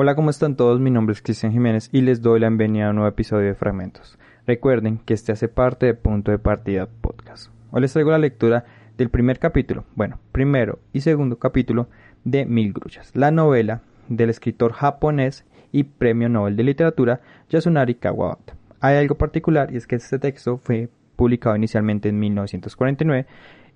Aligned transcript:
Hola, 0.00 0.14
¿cómo 0.14 0.30
están 0.30 0.54
todos? 0.54 0.78
Mi 0.78 0.92
nombre 0.92 1.12
es 1.12 1.22
Cristian 1.22 1.50
Jiménez 1.50 1.88
y 1.90 2.02
les 2.02 2.22
doy 2.22 2.38
la 2.38 2.46
bienvenida 2.46 2.86
a 2.86 2.90
un 2.90 2.94
nuevo 2.94 3.08
episodio 3.08 3.48
de 3.48 3.56
Fragmentos. 3.56 4.16
Recuerden 4.46 4.98
que 4.98 5.12
este 5.12 5.32
hace 5.32 5.48
parte 5.48 5.86
de 5.86 5.94
Punto 5.94 6.30
de 6.30 6.38
Partida 6.38 6.86
Podcast. 6.86 7.50
Hoy 7.72 7.80
les 7.80 7.92
traigo 7.92 8.12
la 8.12 8.18
lectura 8.18 8.64
del 8.96 9.10
primer 9.10 9.40
capítulo, 9.40 9.86
bueno, 9.96 10.20
primero 10.30 10.78
y 10.92 11.00
segundo 11.00 11.40
capítulo 11.40 11.88
de 12.22 12.46
Mil 12.46 12.72
Grullas, 12.72 13.10
la 13.12 13.32
novela 13.32 13.80
del 14.08 14.30
escritor 14.30 14.72
japonés 14.72 15.44
y 15.72 15.82
premio 15.82 16.28
Nobel 16.28 16.54
de 16.54 16.62
Literatura 16.62 17.20
Yasunari 17.50 17.96
Kawabata. 17.96 18.54
Hay 18.78 18.98
algo 18.98 19.16
particular 19.16 19.72
y 19.72 19.78
es 19.78 19.88
que 19.88 19.96
este 19.96 20.20
texto 20.20 20.58
fue 20.58 20.90
publicado 21.16 21.56
inicialmente 21.56 22.08
en 22.08 22.20
1949 22.20 23.26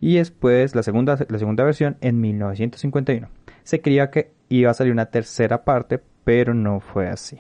y 0.01 0.19
después 0.19 0.77
la 0.77 0.85
segunda, 0.85 1.19
la 1.29 1.39
segunda 1.41 1.65
versión 1.65 1.97
en 2.01 2.21
1951. 2.21 3.42
Se 3.65 3.81
creía 3.81 4.11
que 4.11 4.33
iba 4.49 4.71
a 4.71 4.75
salir 4.75 4.93
una 4.93 5.07
tercera 5.07 5.65
parte, 5.65 6.01
pero 6.25 6.55
no 6.55 6.81
fue 6.81 7.09
así. 7.09 7.39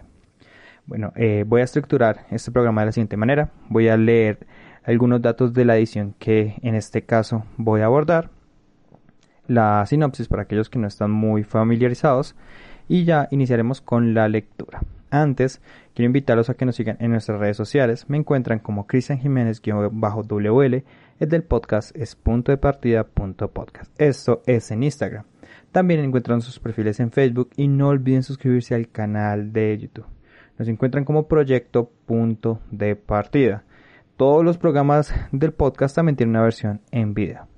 Bueno, 0.86 1.12
eh, 1.16 1.44
voy 1.46 1.60
a 1.60 1.64
estructurar 1.64 2.26
este 2.30 2.50
programa 2.50 2.82
de 2.82 2.86
la 2.86 2.92
siguiente 2.92 3.16
manera. 3.16 3.50
Voy 3.68 3.88
a 3.88 3.96
leer 3.96 4.46
algunos 4.84 5.22
datos 5.22 5.52
de 5.52 5.64
la 5.64 5.76
edición 5.76 6.14
que 6.18 6.56
en 6.62 6.74
este 6.74 7.02
caso 7.02 7.44
voy 7.56 7.82
a 7.82 7.86
abordar. 7.86 8.30
La 9.46 9.84
sinopsis 9.86 10.28
para 10.28 10.42
aquellos 10.42 10.70
que 10.70 10.78
no 10.78 10.86
están 10.86 11.10
muy 11.10 11.44
familiarizados. 11.44 12.34
Y 12.88 13.04
ya 13.04 13.28
iniciaremos 13.30 13.80
con 13.80 14.14
la 14.14 14.28
lectura. 14.28 14.80
Antes, 15.10 15.60
quiero 15.94 16.06
invitarlos 16.06 16.50
a 16.50 16.54
que 16.54 16.64
nos 16.64 16.76
sigan 16.76 16.96
en 16.98 17.10
nuestras 17.12 17.38
redes 17.38 17.56
sociales. 17.56 18.08
Me 18.08 18.16
encuentran 18.16 18.58
como 18.58 18.86
Cristian 18.86 19.20
Jiménez-WL. 19.20 20.84
El 21.20 21.28
del 21.28 21.42
podcast 21.44 21.94
es 21.96 22.16
punto 22.16 22.50
de 22.50 22.58
partida 22.58 23.04
podcast. 23.04 23.92
Esto 24.00 24.42
es 24.46 24.70
en 24.70 24.82
Instagram. 24.82 25.31
También 25.72 26.00
encuentran 26.00 26.42
sus 26.42 26.58
perfiles 26.58 27.00
en 27.00 27.10
Facebook 27.10 27.50
y 27.56 27.66
no 27.66 27.88
olviden 27.88 28.22
suscribirse 28.22 28.74
al 28.74 28.90
canal 28.90 29.54
de 29.54 29.78
YouTube. 29.78 30.04
Nos 30.58 30.68
encuentran 30.68 31.06
como 31.06 31.26
proyecto 31.26 31.90
punto 32.04 32.60
de 32.70 32.94
partida. 32.94 33.64
Todos 34.18 34.44
los 34.44 34.58
programas 34.58 35.14
del 35.32 35.52
podcast 35.52 35.96
también 35.96 36.16
tienen 36.16 36.36
una 36.36 36.42
versión 36.44 36.82
en 36.90 37.14
video. 37.14 37.48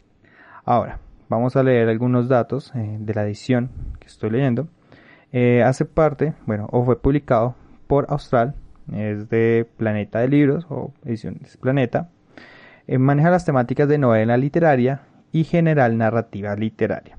Ahora, 0.65 1.01
vamos 1.29 1.57
a 1.57 1.65
leer 1.65 1.89
algunos 1.89 2.29
datos 2.29 2.73
eh, 2.77 2.97
de 3.01 3.15
la 3.15 3.25
edición 3.25 3.71
que 3.99 4.07
estoy 4.07 4.31
leyendo. 4.31 4.69
Eh, 5.33 5.65
hace 5.65 5.85
parte, 5.85 6.35
bueno, 6.47 6.69
o 6.71 6.85
fue 6.85 7.03
publicado 7.03 7.57
por 7.89 8.07
Austral, 8.09 8.55
es 8.93 9.29
de 9.29 9.69
Planeta 9.77 10.21
de 10.21 10.29
Libros 10.29 10.67
o 10.69 10.93
Ediciones 11.05 11.57
Planeta. 11.57 12.11
Eh, 12.87 12.99
maneja 12.99 13.31
las 13.31 13.45
temáticas 13.45 13.89
de 13.89 13.99
novela 13.99 14.37
literaria 14.37 15.03
y 15.33 15.43
general 15.43 15.99
narrativa 15.99 16.55
literaria. 16.55 17.17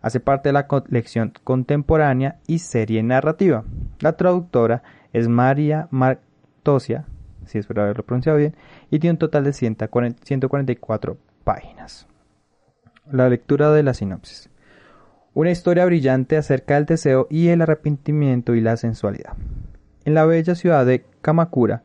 Hace 0.00 0.20
parte 0.20 0.50
de 0.50 0.52
la 0.52 0.66
colección 0.66 1.32
contemporánea 1.44 2.38
y 2.46 2.60
serie 2.60 3.02
narrativa. 3.02 3.64
La 4.00 4.16
traductora 4.16 4.82
es 5.12 5.28
María 5.28 5.88
Martosia, 5.90 7.04
si 7.46 7.58
espero 7.58 7.82
haberlo 7.82 8.04
pronunciado 8.04 8.38
bien, 8.38 8.54
y 8.90 8.98
tiene 8.98 9.12
un 9.12 9.18
total 9.18 9.44
de 9.44 9.52
144 9.52 11.16
páginas. 11.44 12.06
La 13.10 13.28
lectura 13.28 13.72
de 13.72 13.82
la 13.82 13.94
sinopsis. 13.94 14.50
Una 15.34 15.50
historia 15.50 15.84
brillante 15.84 16.36
acerca 16.36 16.74
del 16.74 16.86
deseo 16.86 17.26
y 17.30 17.48
el 17.48 17.62
arrepentimiento 17.62 18.54
y 18.54 18.60
la 18.60 18.76
sensualidad. 18.76 19.34
En 20.04 20.14
la 20.14 20.24
bella 20.24 20.54
ciudad 20.54 20.86
de 20.86 21.04
Kamakura, 21.22 21.82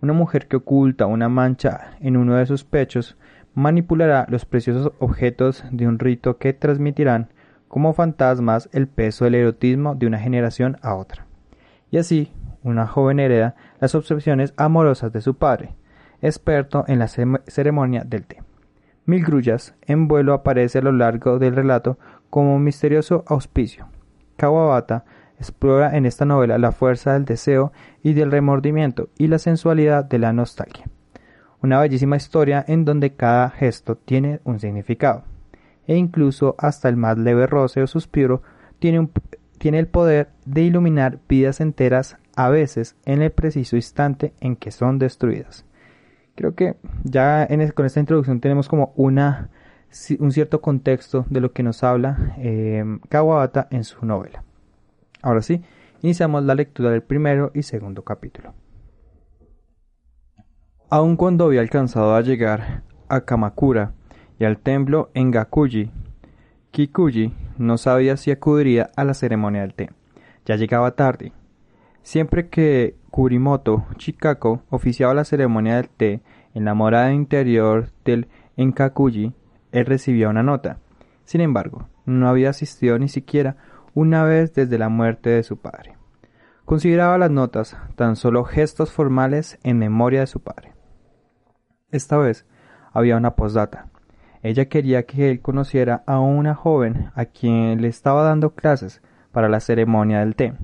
una 0.00 0.12
mujer 0.12 0.48
que 0.48 0.56
oculta 0.56 1.06
una 1.06 1.28
mancha 1.28 1.96
en 2.00 2.16
uno 2.16 2.34
de 2.36 2.46
sus 2.46 2.64
pechos 2.64 3.16
manipulará 3.54 4.26
los 4.28 4.44
preciosos 4.44 4.92
objetos 4.98 5.64
de 5.70 5.86
un 5.86 5.98
rito 5.98 6.38
que 6.38 6.52
transmitirán 6.52 7.28
como 7.72 7.94
fantasmas 7.94 8.68
el 8.72 8.86
peso 8.86 9.24
del 9.24 9.34
erotismo 9.34 9.94
de 9.94 10.06
una 10.06 10.18
generación 10.18 10.76
a 10.82 10.94
otra. 10.94 11.24
Y 11.90 11.96
así, 11.96 12.30
una 12.62 12.86
joven 12.86 13.18
hereda 13.18 13.54
las 13.80 13.94
obsesiones 13.94 14.52
amorosas 14.58 15.10
de 15.10 15.22
su 15.22 15.36
padre, 15.38 15.74
experto 16.20 16.84
en 16.86 16.98
la 16.98 17.08
ceremonia 17.08 18.04
del 18.04 18.26
té. 18.26 18.42
Mil 19.06 19.24
grullas 19.24 19.74
en 19.86 20.06
vuelo 20.06 20.34
aparece 20.34 20.80
a 20.80 20.82
lo 20.82 20.92
largo 20.92 21.38
del 21.38 21.56
relato 21.56 21.96
como 22.28 22.54
un 22.54 22.62
misterioso 22.62 23.24
auspicio. 23.26 23.88
Kawabata 24.36 25.06
explora 25.38 25.96
en 25.96 26.04
esta 26.04 26.26
novela 26.26 26.58
la 26.58 26.72
fuerza 26.72 27.14
del 27.14 27.24
deseo 27.24 27.72
y 28.02 28.12
del 28.12 28.30
remordimiento 28.30 29.08
y 29.16 29.28
la 29.28 29.38
sensualidad 29.38 30.04
de 30.04 30.18
la 30.18 30.34
nostalgia. 30.34 30.84
Una 31.62 31.80
bellísima 31.80 32.16
historia 32.16 32.62
en 32.68 32.84
donde 32.84 33.14
cada 33.14 33.48
gesto 33.48 33.96
tiene 33.96 34.40
un 34.44 34.60
significado 34.60 35.31
e 35.92 35.96
incluso 35.98 36.54
hasta 36.56 36.88
el 36.88 36.96
más 36.96 37.18
leve 37.18 37.46
roce 37.46 37.82
o 37.82 37.86
suspiro 37.86 38.40
tiene, 38.78 39.10
tiene 39.58 39.78
el 39.78 39.88
poder 39.88 40.30
de 40.46 40.62
iluminar 40.62 41.18
vidas 41.28 41.60
enteras 41.60 42.16
a 42.34 42.48
veces 42.48 42.96
en 43.04 43.20
el 43.20 43.30
preciso 43.30 43.76
instante 43.76 44.32
en 44.40 44.56
que 44.56 44.70
son 44.70 44.98
destruidas. 44.98 45.66
Creo 46.34 46.54
que 46.54 46.76
ya 47.04 47.46
con 47.74 47.84
esta 47.84 48.00
introducción 48.00 48.40
tenemos 48.40 48.70
como 48.70 48.94
una, 48.96 49.50
un 50.18 50.32
cierto 50.32 50.62
contexto 50.62 51.26
de 51.28 51.42
lo 51.42 51.52
que 51.52 51.62
nos 51.62 51.84
habla 51.84 52.36
eh, 52.38 52.82
Kawabata 53.10 53.68
en 53.70 53.84
su 53.84 54.06
novela. 54.06 54.44
Ahora 55.20 55.42
sí, 55.42 55.60
iniciamos 56.00 56.42
la 56.44 56.54
lectura 56.54 56.90
del 56.90 57.02
primero 57.02 57.50
y 57.52 57.64
segundo 57.64 58.02
capítulo. 58.02 58.54
Aun 60.88 61.16
cuando 61.16 61.44
había 61.44 61.60
alcanzado 61.60 62.14
a 62.14 62.22
llegar 62.22 62.82
a 63.10 63.20
Kamakura, 63.20 63.92
al 64.44 64.58
templo 64.58 65.10
en 65.14 65.30
Gakuji. 65.30 65.90
Kikuji 66.70 67.32
no 67.58 67.78
sabía 67.78 68.16
si 68.16 68.30
acudiría 68.30 68.90
a 68.96 69.04
la 69.04 69.14
ceremonia 69.14 69.60
del 69.60 69.74
té. 69.74 69.90
Ya 70.46 70.56
llegaba 70.56 70.96
tarde. 70.96 71.32
Siempre 72.02 72.48
que 72.48 72.96
Kurimoto 73.10 73.86
Chikako 73.96 74.62
oficiaba 74.70 75.14
la 75.14 75.24
ceremonia 75.24 75.76
del 75.76 75.88
té 75.88 76.22
en 76.54 76.64
la 76.64 76.74
morada 76.74 77.12
interior 77.12 77.90
del 78.04 78.28
Enkakuji, 78.56 79.34
él 79.70 79.86
recibía 79.86 80.28
una 80.28 80.42
nota. 80.42 80.78
Sin 81.24 81.40
embargo, 81.40 81.88
no 82.04 82.28
había 82.28 82.50
asistido 82.50 82.98
ni 82.98 83.08
siquiera 83.08 83.56
una 83.94 84.24
vez 84.24 84.54
desde 84.54 84.78
la 84.78 84.88
muerte 84.88 85.30
de 85.30 85.42
su 85.42 85.58
padre. 85.58 85.96
Consideraba 86.64 87.18
las 87.18 87.30
notas 87.30 87.76
tan 87.96 88.16
solo 88.16 88.44
gestos 88.44 88.92
formales 88.92 89.58
en 89.62 89.78
memoria 89.78 90.20
de 90.20 90.26
su 90.26 90.40
padre. 90.40 90.72
Esta 91.90 92.16
vez 92.16 92.46
había 92.92 93.16
una 93.16 93.34
postdata. 93.36 93.91
Ella 94.42 94.64
quería 94.66 95.04
que 95.04 95.30
él 95.30 95.40
conociera 95.40 96.02
a 96.06 96.18
una 96.18 96.54
joven 96.54 97.10
a 97.14 97.26
quien 97.26 97.80
le 97.80 97.88
estaba 97.88 98.24
dando 98.24 98.54
clases 98.54 99.00
para 99.30 99.48
la 99.48 99.60
ceremonia 99.60 100.20
del 100.20 100.34
té. 100.34 100.54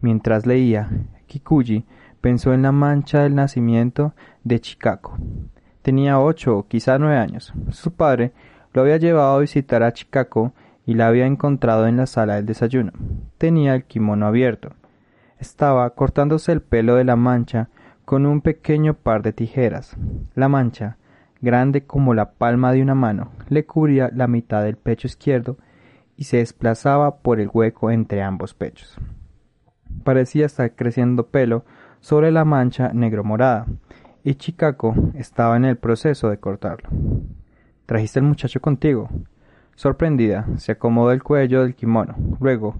Mientras 0.00 0.46
leía, 0.46 0.88
Kikuji 1.26 1.84
pensó 2.20 2.54
en 2.54 2.62
la 2.62 2.72
mancha 2.72 3.22
del 3.22 3.34
nacimiento 3.34 4.14
de 4.44 4.60
Chikako. 4.60 5.18
Tenía 5.82 6.20
ocho 6.20 6.56
o 6.58 6.66
quizá 6.66 6.98
nueve 6.98 7.18
años. 7.18 7.52
Su 7.70 7.92
padre 7.92 8.32
lo 8.72 8.82
había 8.82 8.96
llevado 8.96 9.36
a 9.36 9.40
visitar 9.40 9.82
a 9.82 9.92
Chikako 9.92 10.52
y 10.86 10.94
la 10.94 11.08
había 11.08 11.26
encontrado 11.26 11.86
en 11.86 11.96
la 11.96 12.06
sala 12.06 12.36
del 12.36 12.46
desayuno. 12.46 12.92
Tenía 13.38 13.74
el 13.74 13.84
kimono 13.84 14.26
abierto. 14.26 14.70
Estaba 15.38 15.88
cortándose 15.90 16.52
el 16.52 16.62
pelo 16.62 16.94
de 16.94 17.04
la 17.04 17.16
mancha 17.16 17.68
con 18.04 18.26
un 18.26 18.40
pequeño 18.40 18.94
par 18.94 19.22
de 19.22 19.32
tijeras. 19.32 19.96
La 20.34 20.48
mancha 20.48 20.96
grande 21.42 21.84
como 21.84 22.14
la 22.14 22.32
palma 22.32 22.72
de 22.72 22.80
una 22.80 22.94
mano, 22.94 23.32
le 23.48 23.66
cubría 23.66 24.10
la 24.14 24.28
mitad 24.28 24.62
del 24.62 24.76
pecho 24.76 25.08
izquierdo 25.08 25.58
y 26.16 26.24
se 26.24 26.38
desplazaba 26.38 27.16
por 27.18 27.40
el 27.40 27.50
hueco 27.52 27.90
entre 27.90 28.22
ambos 28.22 28.54
pechos. 28.54 28.96
parecía 30.04 30.46
estar 30.46 30.74
creciendo 30.74 31.26
pelo 31.26 31.64
sobre 32.00 32.32
la 32.32 32.44
mancha 32.44 32.92
negro-morada, 32.92 33.66
y 34.24 34.34
Chicago 34.36 34.94
estaba 35.14 35.56
en 35.56 35.64
el 35.64 35.76
proceso 35.76 36.30
de 36.30 36.38
cortarlo. 36.38 36.88
¿Trajiste 37.86 38.20
al 38.20 38.24
muchacho 38.24 38.60
contigo? 38.60 39.10
Sorprendida, 39.74 40.46
se 40.56 40.72
acomodó 40.72 41.12
el 41.12 41.22
cuello 41.22 41.62
del 41.62 41.74
kimono. 41.74 42.14
Luego, 42.40 42.76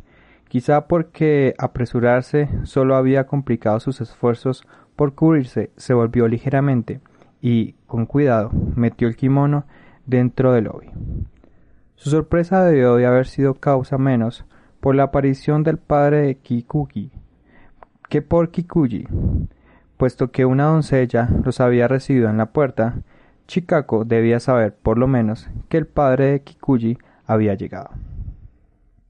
quizá 0.48 0.86
porque 0.86 1.54
apresurarse 1.58 2.48
solo 2.64 2.94
había 2.94 3.26
complicado 3.26 3.80
sus 3.80 4.00
esfuerzos 4.00 4.66
por 4.96 5.14
cubrirse, 5.14 5.70
se 5.76 5.94
volvió 5.94 6.28
ligeramente 6.28 7.00
y, 7.40 7.74
con 7.92 8.06
cuidado, 8.06 8.50
metió 8.74 9.06
el 9.06 9.16
kimono 9.16 9.66
dentro 10.06 10.54
del 10.54 10.64
lobby. 10.64 10.90
Su 11.94 12.08
sorpresa 12.08 12.64
debió 12.64 12.96
de 12.96 13.04
haber 13.04 13.26
sido 13.26 13.52
causa 13.52 13.98
menos 13.98 14.46
por 14.80 14.94
la 14.94 15.02
aparición 15.02 15.62
del 15.62 15.76
padre 15.76 16.22
de 16.22 16.36
Kikugi 16.36 17.12
que 18.08 18.22
por 18.22 18.50
Kikuji, 18.50 19.06
puesto 19.98 20.30
que 20.30 20.46
una 20.46 20.64
doncella 20.64 21.28
los 21.44 21.60
había 21.60 21.86
recibido 21.86 22.30
en 22.30 22.38
la 22.38 22.46
puerta, 22.46 22.94
Chikako 23.46 24.06
debía 24.06 24.40
saber 24.40 24.74
por 24.74 24.96
lo 24.96 25.06
menos 25.06 25.50
que 25.68 25.76
el 25.76 25.86
padre 25.86 26.32
de 26.32 26.42
Kikuji 26.42 26.96
había 27.26 27.54
llegado. 27.54 27.90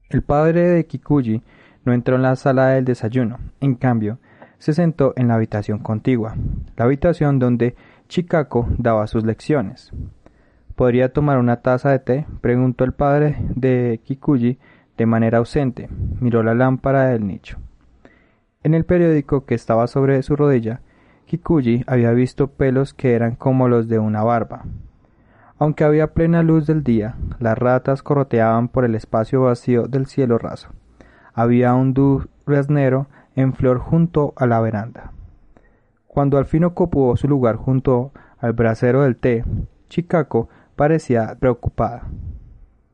El 0.09 0.23
padre 0.23 0.67
de 0.67 0.85
Kikuji 0.85 1.41
no 1.85 1.93
entró 1.93 2.17
en 2.17 2.21
la 2.21 2.35
sala 2.35 2.67
del 2.67 2.83
desayuno, 2.83 3.39
en 3.61 3.75
cambio, 3.75 4.19
se 4.57 4.73
sentó 4.73 5.13
en 5.17 5.29
la 5.29 5.35
habitación 5.35 5.79
contigua, 5.79 6.35
la 6.77 6.85
habitación 6.85 7.39
donde 7.39 7.75
Chikako 8.13 8.67
daba 8.77 9.07
sus 9.07 9.23
lecciones. 9.25 9.91
¿Podría 10.75 11.11
tomar 11.11 11.39
una 11.39 11.61
taza 11.61 11.89
de 11.89 11.97
té? 11.97 12.27
preguntó 12.41 12.83
el 12.83 12.91
padre 12.91 13.37
de 13.55 14.01
Kikuji 14.03 14.59
de 14.95 15.05
manera 15.07 15.39
ausente. 15.39 15.89
Miró 16.19 16.43
la 16.43 16.53
lámpara 16.53 17.07
del 17.07 17.25
nicho. 17.25 17.57
En 18.61 18.75
el 18.75 18.85
periódico 18.85 19.45
que 19.47 19.55
estaba 19.55 19.87
sobre 19.87 20.21
su 20.21 20.35
rodilla, 20.35 20.81
Kikuji 21.25 21.85
había 21.87 22.11
visto 22.11 22.51
pelos 22.51 22.93
que 22.93 23.15
eran 23.15 23.33
como 23.33 23.67
los 23.67 23.87
de 23.87 23.97
una 23.97 24.21
barba. 24.21 24.63
Aunque 25.57 25.83
había 25.83 26.13
plena 26.13 26.43
luz 26.43 26.67
del 26.67 26.83
día, 26.83 27.15
las 27.39 27.57
ratas 27.57 28.03
corroteaban 28.03 28.67
por 28.67 28.85
el 28.85 28.93
espacio 28.93 29.41
vacío 29.41 29.87
del 29.87 30.05
cielo 30.05 30.37
raso. 30.37 30.69
Había 31.33 31.73
un 31.73 31.95
duraznero 31.95 33.07
en 33.35 33.53
flor 33.53 33.79
junto 33.79 34.33
a 34.35 34.45
la 34.45 34.61
veranda. 34.61 35.13
Cuando 36.13 36.37
al 36.37 36.45
fin 36.45 36.63
ocupó 36.63 37.17
su 37.17 37.27
lugar 37.27 37.55
junto 37.55 38.11
al 38.37 38.53
brasero 38.53 39.01
del 39.01 39.15
té, 39.15 39.43
Chikako 39.89 40.47
parecía 40.75 41.35
preocupada. 41.39 42.03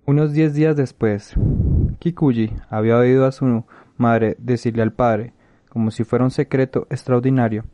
Unos 0.05 0.31
diez 0.31 0.53
días 0.53 0.77
después, 0.77 1.35
Kikuji 1.99 2.53
había 2.69 2.95
oído 2.95 3.25
a 3.25 3.33
su 3.33 3.65
madre 3.97 4.37
decirle 4.39 4.83
al 4.83 4.93
padre, 4.93 5.33
como 5.67 5.91
si 5.91 6.05
fuera 6.05 6.23
un 6.23 6.31
secreto 6.31 6.87
extraordinario, 6.89 7.65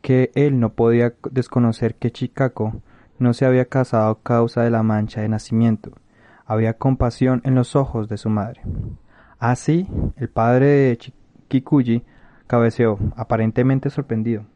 que 0.00 0.32
él 0.34 0.58
no 0.58 0.72
podía 0.72 1.12
desconocer 1.30 1.96
que 1.96 2.10
Chikako 2.10 2.80
no 3.18 3.34
se 3.34 3.44
había 3.44 3.66
casado 3.66 4.10
a 4.10 4.22
causa 4.22 4.62
de 4.62 4.70
la 4.70 4.82
mancha 4.82 5.20
de 5.20 5.28
nacimiento. 5.28 5.92
Había 6.46 6.78
compasión 6.78 7.42
en 7.44 7.54
los 7.54 7.76
ojos 7.76 8.08
de 8.08 8.16
su 8.16 8.30
madre. 8.30 8.62
Así, 9.38 9.86
el 10.16 10.30
padre 10.30 10.66
de 10.66 10.98
Kikuji 11.48 12.04
cabeceó, 12.46 12.98
aparentemente 13.16 13.90
sorprendido, 13.90 14.46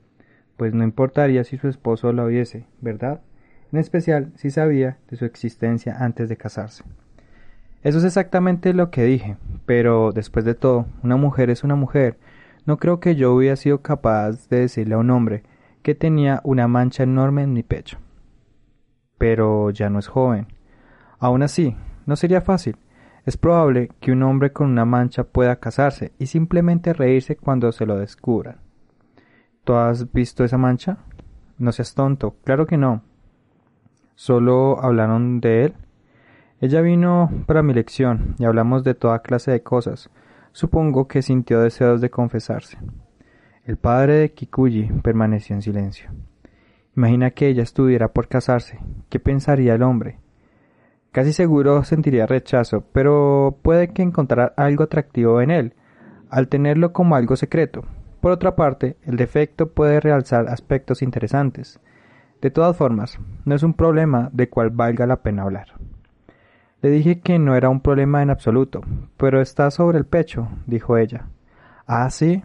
pues 0.58 0.74
no 0.74 0.84
importaría 0.84 1.42
si 1.44 1.56
su 1.56 1.68
esposo 1.68 2.12
la 2.12 2.24
oyese, 2.24 2.66
¿verdad? 2.82 3.22
en 3.72 3.78
especial 3.78 4.32
si 4.36 4.50
sabía 4.50 4.98
de 5.10 5.16
su 5.16 5.24
existencia 5.24 5.96
antes 5.98 6.28
de 6.28 6.36
casarse. 6.36 6.84
Eso 7.82 7.98
es 7.98 8.04
exactamente 8.04 8.72
lo 8.72 8.90
que 8.90 9.04
dije, 9.04 9.36
pero 9.66 10.12
después 10.12 10.44
de 10.44 10.54
todo, 10.54 10.86
una 11.02 11.16
mujer 11.16 11.50
es 11.50 11.64
una 11.64 11.76
mujer. 11.76 12.18
No 12.66 12.76
creo 12.78 13.00
que 13.00 13.14
yo 13.14 13.32
hubiera 13.32 13.56
sido 13.56 13.82
capaz 13.82 14.48
de 14.48 14.60
decirle 14.60 14.94
a 14.94 14.98
un 14.98 15.10
hombre 15.10 15.44
que 15.82 15.94
tenía 15.94 16.40
una 16.44 16.66
mancha 16.66 17.04
enorme 17.04 17.42
en 17.42 17.52
mi 17.52 17.62
pecho. 17.62 17.98
Pero 19.16 19.70
ya 19.70 19.90
no 19.90 19.98
es 19.98 20.08
joven. 20.08 20.48
Aún 21.18 21.42
así, 21.42 21.76
no 22.06 22.16
sería 22.16 22.40
fácil. 22.40 22.76
Es 23.24 23.36
probable 23.36 23.90
que 24.00 24.12
un 24.12 24.22
hombre 24.22 24.52
con 24.52 24.70
una 24.70 24.84
mancha 24.84 25.24
pueda 25.24 25.56
casarse 25.56 26.12
y 26.18 26.26
simplemente 26.26 26.92
reírse 26.92 27.36
cuando 27.36 27.70
se 27.72 27.86
lo 27.86 27.96
descubran. 27.98 28.67
¿Tú 29.68 29.74
has 29.74 30.10
visto 30.14 30.44
esa 30.44 30.56
mancha? 30.56 30.96
No 31.58 31.72
seas 31.72 31.94
tonto, 31.94 32.36
claro 32.42 32.66
que 32.66 32.78
no. 32.78 33.02
¿Solo 34.14 34.82
hablaron 34.82 35.42
de 35.42 35.66
él? 35.66 35.74
Ella 36.62 36.80
vino 36.80 37.30
para 37.44 37.62
mi 37.62 37.74
lección 37.74 38.34
y 38.38 38.46
hablamos 38.46 38.82
de 38.82 38.94
toda 38.94 39.18
clase 39.18 39.50
de 39.50 39.62
cosas. 39.62 40.08
Supongo 40.52 41.06
que 41.06 41.20
sintió 41.20 41.60
deseos 41.60 42.00
de 42.00 42.08
confesarse. 42.08 42.78
El 43.66 43.76
padre 43.76 44.14
de 44.14 44.32
Kikuji 44.32 44.84
permaneció 45.02 45.54
en 45.54 45.60
silencio. 45.60 46.12
Imagina 46.96 47.32
que 47.32 47.48
ella 47.48 47.62
estuviera 47.62 48.08
por 48.08 48.26
casarse. 48.26 48.78
¿Qué 49.10 49.20
pensaría 49.20 49.74
el 49.74 49.82
hombre? 49.82 50.18
Casi 51.12 51.34
seguro 51.34 51.84
sentiría 51.84 52.24
rechazo, 52.24 52.84
pero 52.92 53.58
puede 53.60 53.88
que 53.88 54.00
encontrara 54.00 54.54
algo 54.56 54.84
atractivo 54.84 55.42
en 55.42 55.50
él, 55.50 55.74
al 56.30 56.48
tenerlo 56.48 56.94
como 56.94 57.16
algo 57.16 57.36
secreto. 57.36 57.84
Por 58.20 58.32
otra 58.32 58.56
parte, 58.56 58.96
el 59.02 59.16
defecto 59.16 59.68
puede 59.68 60.00
realzar 60.00 60.48
aspectos 60.48 61.02
interesantes. 61.02 61.80
De 62.40 62.50
todas 62.50 62.76
formas, 62.76 63.18
no 63.44 63.54
es 63.54 63.62
un 63.62 63.74
problema 63.74 64.30
de 64.32 64.48
cual 64.48 64.70
valga 64.70 65.06
la 65.06 65.22
pena 65.22 65.42
hablar. 65.42 65.68
Le 66.80 66.90
dije 66.90 67.20
que 67.20 67.38
no 67.38 67.56
era 67.56 67.68
un 67.68 67.80
problema 67.80 68.22
en 68.22 68.30
absoluto, 68.30 68.82
pero 69.16 69.40
está 69.40 69.70
sobre 69.70 69.98
el 69.98 70.06
pecho, 70.06 70.48
dijo 70.66 70.96
ella. 70.96 71.26
Ah, 71.86 72.08
sí. 72.10 72.42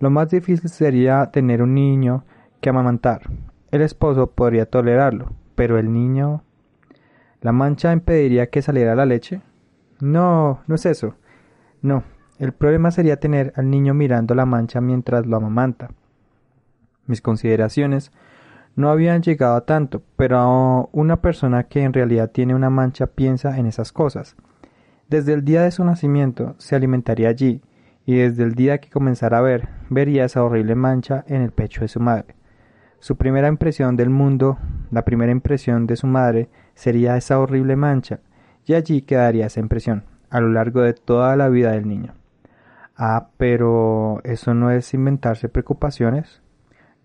Lo 0.00 0.10
más 0.10 0.30
difícil 0.30 0.68
sería 0.68 1.30
tener 1.30 1.62
un 1.62 1.74
niño 1.74 2.24
que 2.60 2.70
amamantar. 2.70 3.22
El 3.70 3.82
esposo 3.82 4.28
podría 4.28 4.66
tolerarlo, 4.66 5.32
pero 5.54 5.78
el 5.78 5.92
niño. 5.92 6.42
¿La 7.40 7.52
mancha 7.52 7.92
impediría 7.92 8.50
que 8.50 8.62
saliera 8.62 8.94
la 8.94 9.06
leche? 9.06 9.40
No, 10.00 10.60
no 10.66 10.74
es 10.74 10.86
eso. 10.86 11.14
No, 11.80 12.02
el 12.38 12.52
problema 12.52 12.90
sería 12.90 13.18
tener 13.18 13.52
al 13.56 13.70
niño 13.70 13.94
mirando 13.94 14.34
la 14.34 14.46
mancha 14.46 14.80
mientras 14.80 15.26
lo 15.26 15.36
amamanta. 15.36 15.90
Mis 17.06 17.20
consideraciones 17.20 18.12
no 18.76 18.90
habían 18.90 19.22
llegado 19.22 19.56
a 19.56 19.64
tanto, 19.64 20.02
pero 20.14 20.88
una 20.92 21.20
persona 21.20 21.64
que 21.64 21.82
en 21.82 21.92
realidad 21.92 22.30
tiene 22.30 22.54
una 22.54 22.70
mancha 22.70 23.08
piensa 23.08 23.58
en 23.58 23.66
esas 23.66 23.92
cosas. 23.92 24.36
Desde 25.08 25.32
el 25.32 25.44
día 25.44 25.62
de 25.62 25.72
su 25.72 25.82
nacimiento 25.84 26.54
se 26.58 26.76
alimentaría 26.76 27.28
allí, 27.28 27.60
y 28.06 28.18
desde 28.18 28.44
el 28.44 28.54
día 28.54 28.78
que 28.78 28.88
comenzara 28.88 29.38
a 29.38 29.42
ver, 29.42 29.68
vería 29.90 30.24
esa 30.24 30.44
horrible 30.44 30.76
mancha 30.76 31.24
en 31.26 31.42
el 31.42 31.50
pecho 31.50 31.80
de 31.80 31.88
su 31.88 31.98
madre. 31.98 32.36
Su 33.00 33.16
primera 33.16 33.48
impresión 33.48 33.96
del 33.96 34.10
mundo, 34.10 34.58
la 34.90 35.04
primera 35.04 35.32
impresión 35.32 35.86
de 35.86 35.96
su 35.96 36.06
madre, 36.06 36.48
sería 36.74 37.16
esa 37.16 37.38
horrible 37.40 37.74
mancha, 37.74 38.20
y 38.64 38.74
allí 38.74 39.02
quedaría 39.02 39.46
esa 39.46 39.60
impresión, 39.60 40.04
a 40.30 40.40
lo 40.40 40.50
largo 40.50 40.82
de 40.82 40.92
toda 40.92 41.34
la 41.36 41.48
vida 41.48 41.72
del 41.72 41.88
niño. 41.88 42.17
Ah, 43.00 43.28
pero 43.36 44.20
¿eso 44.24 44.54
no 44.54 44.72
es 44.72 44.92
inventarse 44.92 45.48
preocupaciones? 45.48 46.42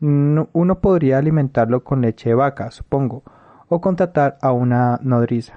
uno 0.01 0.81
podría 0.81 1.17
alimentarlo 1.17 1.85
con 1.85 2.01
leche 2.01 2.27
de 2.27 2.35
vaca, 2.35 2.71
supongo, 2.71 3.23
o 3.69 3.79
contratar 3.79 4.37
a 4.41 4.51
una 4.51 4.99
nodriza. 5.01 5.53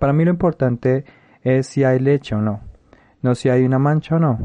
Para 0.00 0.12
mí 0.12 0.24
lo 0.24 0.32
importante 0.32 1.04
es 1.42 1.68
si 1.68 1.84
hay 1.84 2.00
leche 2.00 2.34
o 2.34 2.40
no, 2.40 2.60
no 3.22 3.36
si 3.36 3.50
hay 3.50 3.64
una 3.64 3.78
mancha 3.78 4.16
o 4.16 4.18
no. 4.18 4.38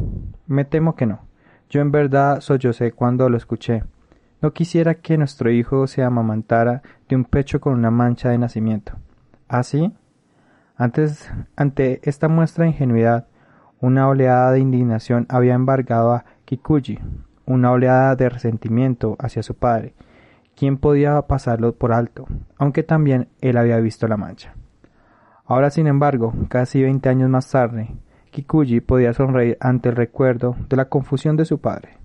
Me 0.46 0.66
temo 0.66 0.96
que 0.96 1.08
no. 1.08 1.22
Yo 1.70 1.82
en 1.82 1.92
verdad 1.92 2.42
sollocé 2.42 2.92
cuando 2.92 3.28
lo 3.30 3.38
escuché. 3.38 3.84
No 4.42 4.54
quisiera 4.54 4.96
que 4.96 5.18
nuestro 5.18 5.50
hijo 5.50 5.88
se 5.88 6.04
amamantara 6.04 6.84
de 7.10 7.16
un 7.16 7.26
pecho 7.26 7.60
con 7.60 7.74
una 7.74 7.90
mancha 7.90 8.30
de 8.30 8.38
nacimiento. 8.38 8.94
¿Ah, 9.48 9.64
sí? 9.64 9.92
Antes, 10.76 11.32
ante 11.56 12.02
esta 12.04 12.28
muestra 12.28 12.66
de 12.66 12.72
ingenuidad, 12.72 13.28
una 13.84 14.08
oleada 14.08 14.54
de 14.54 14.62
indignación 14.62 15.26
había 15.28 15.56
embargado 15.56 16.14
a 16.14 16.24
Kikuji, 16.46 17.00
una 17.46 17.70
oleada 17.70 18.16
de 18.16 18.30
resentimiento 18.30 19.18
hacia 19.20 19.44
su 19.44 19.56
padre, 19.56 19.94
quien 20.56 20.78
podía 20.78 21.22
pasarlo 21.24 21.76
por 21.76 21.92
alto, 21.92 22.26
aunque 22.58 22.84
también 22.84 23.28
él 23.42 23.58
había 23.58 23.82
visto 23.82 24.08
la 24.08 24.16
mancha. 24.16 24.54
Ahora, 25.46 25.70
sin 25.70 25.88
embargo, 25.88 26.34
casi 26.48 26.82
veinte 26.82 27.10
años 27.10 27.30
más 27.30 27.52
tarde, 27.52 27.90
Kikuji 28.32 28.80
podía 28.80 29.12
sonreír 29.12 29.58
ante 29.60 29.90
el 29.90 29.98
recuerdo 29.98 30.56
de 30.70 30.78
la 30.78 30.86
confusión 30.86 31.36
de 31.36 31.44
su 31.44 31.60
padre. 31.60 31.98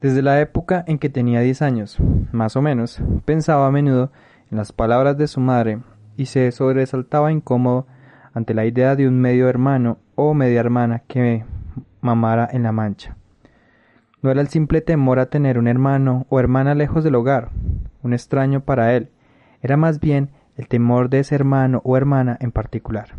Desde 0.00 0.22
la 0.22 0.40
época 0.40 0.82
en 0.86 0.98
que 0.98 1.10
tenía 1.10 1.40
diez 1.40 1.60
años, 1.60 1.98
más 2.32 2.56
o 2.56 2.62
menos, 2.62 3.02
pensaba 3.26 3.66
a 3.66 3.70
menudo 3.70 4.12
en 4.50 4.56
las 4.56 4.72
palabras 4.72 5.18
de 5.18 5.26
su 5.26 5.40
madre 5.40 5.80
y 6.16 6.24
se 6.24 6.50
sobresaltaba 6.52 7.32
incómodo 7.32 7.86
ante 8.32 8.54
la 8.54 8.64
idea 8.64 8.96
de 8.96 9.06
un 9.06 9.20
medio 9.20 9.46
hermano 9.50 9.98
o 10.16 10.34
media 10.34 10.60
hermana 10.60 11.02
que 11.06 11.44
mamara 12.00 12.48
en 12.52 12.62
la 12.62 12.72
mancha. 12.72 13.16
No 14.22 14.30
era 14.30 14.40
el 14.40 14.48
simple 14.48 14.80
temor 14.80 15.18
a 15.18 15.26
tener 15.26 15.58
un 15.58 15.68
hermano 15.68 16.26
o 16.28 16.40
hermana 16.40 16.74
lejos 16.74 17.04
del 17.04 17.14
hogar, 17.14 17.50
un 18.02 18.12
extraño 18.12 18.60
para 18.60 18.94
él, 18.94 19.10
era 19.62 19.76
más 19.76 20.00
bien 20.00 20.30
el 20.56 20.68
temor 20.68 21.10
de 21.10 21.20
ese 21.20 21.34
hermano 21.34 21.80
o 21.84 21.96
hermana 21.96 22.36
en 22.40 22.52
particular. 22.52 23.14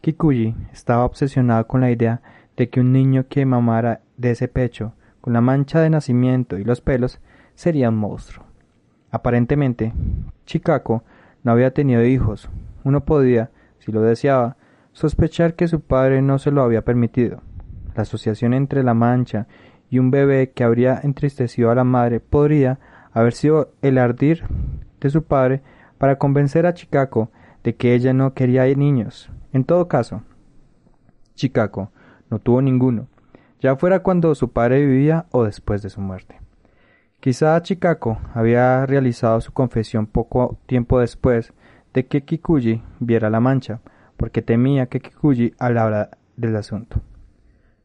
Kikuji 0.00 0.54
estaba 0.72 1.04
obsesionado 1.04 1.66
con 1.66 1.80
la 1.80 1.90
idea 1.90 2.22
de 2.56 2.68
que 2.68 2.80
un 2.80 2.92
niño 2.92 3.26
que 3.28 3.46
mamara 3.46 4.00
de 4.16 4.32
ese 4.32 4.48
pecho, 4.48 4.92
con 5.20 5.32
la 5.32 5.40
mancha 5.40 5.80
de 5.80 5.90
nacimiento 5.90 6.58
y 6.58 6.64
los 6.64 6.80
pelos, 6.80 7.20
sería 7.54 7.88
un 7.88 7.96
monstruo. 7.96 8.44
Aparentemente, 9.10 9.92
Chicaco 10.46 11.02
no 11.42 11.52
había 11.52 11.72
tenido 11.72 12.04
hijos. 12.04 12.48
Uno 12.84 13.04
podía, 13.04 13.50
si 13.78 13.92
lo 13.92 14.02
deseaba, 14.02 14.56
sospechar 14.92 15.54
que 15.54 15.68
su 15.68 15.80
padre 15.80 16.22
no 16.22 16.38
se 16.38 16.50
lo 16.50 16.62
había 16.62 16.84
permitido. 16.84 17.42
La 17.94 18.02
asociación 18.02 18.54
entre 18.54 18.82
la 18.82 18.94
mancha 18.94 19.46
y 19.88 19.98
un 19.98 20.10
bebé 20.10 20.50
que 20.50 20.64
habría 20.64 21.00
entristecido 21.02 21.70
a 21.70 21.74
la 21.74 21.84
madre 21.84 22.20
podría 22.20 22.78
haber 23.12 23.32
sido 23.32 23.72
el 23.82 23.98
ardir 23.98 24.44
de 25.00 25.10
su 25.10 25.24
padre 25.24 25.62
para 25.98 26.18
convencer 26.18 26.66
a 26.66 26.74
Chicaco 26.74 27.30
de 27.64 27.74
que 27.74 27.94
ella 27.94 28.12
no 28.12 28.34
quería 28.34 28.64
niños. 28.74 29.30
En 29.52 29.64
todo 29.64 29.88
caso, 29.88 30.22
Chicaco 31.34 31.90
no 32.30 32.38
tuvo 32.38 32.62
ninguno, 32.62 33.08
ya 33.60 33.76
fuera 33.76 34.00
cuando 34.00 34.34
su 34.34 34.52
padre 34.52 34.86
vivía 34.86 35.26
o 35.32 35.44
después 35.44 35.82
de 35.82 35.90
su 35.90 36.00
muerte. 36.00 36.40
Quizá 37.18 37.60
Chicaco 37.62 38.18
había 38.32 38.86
realizado 38.86 39.40
su 39.40 39.52
confesión 39.52 40.06
poco 40.06 40.58
tiempo 40.66 41.00
después 41.00 41.52
de 41.92 42.06
que 42.06 42.22
Kikuji 42.22 42.82
viera 42.98 43.28
la 43.28 43.40
mancha, 43.40 43.80
porque 44.20 44.42
temía 44.42 44.84
que 44.84 45.00
Kikuji 45.00 45.54
hablara 45.58 46.10
del 46.36 46.54
asunto. 46.54 47.00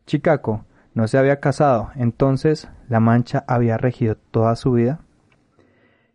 Chicaco 0.05 0.65
no 0.93 1.07
se 1.07 1.17
había 1.17 1.39
casado, 1.39 1.91
entonces 1.95 2.67
la 2.89 2.99
mancha 2.99 3.45
había 3.47 3.77
regido 3.77 4.17
toda 4.31 4.57
su 4.57 4.73
vida. 4.73 4.99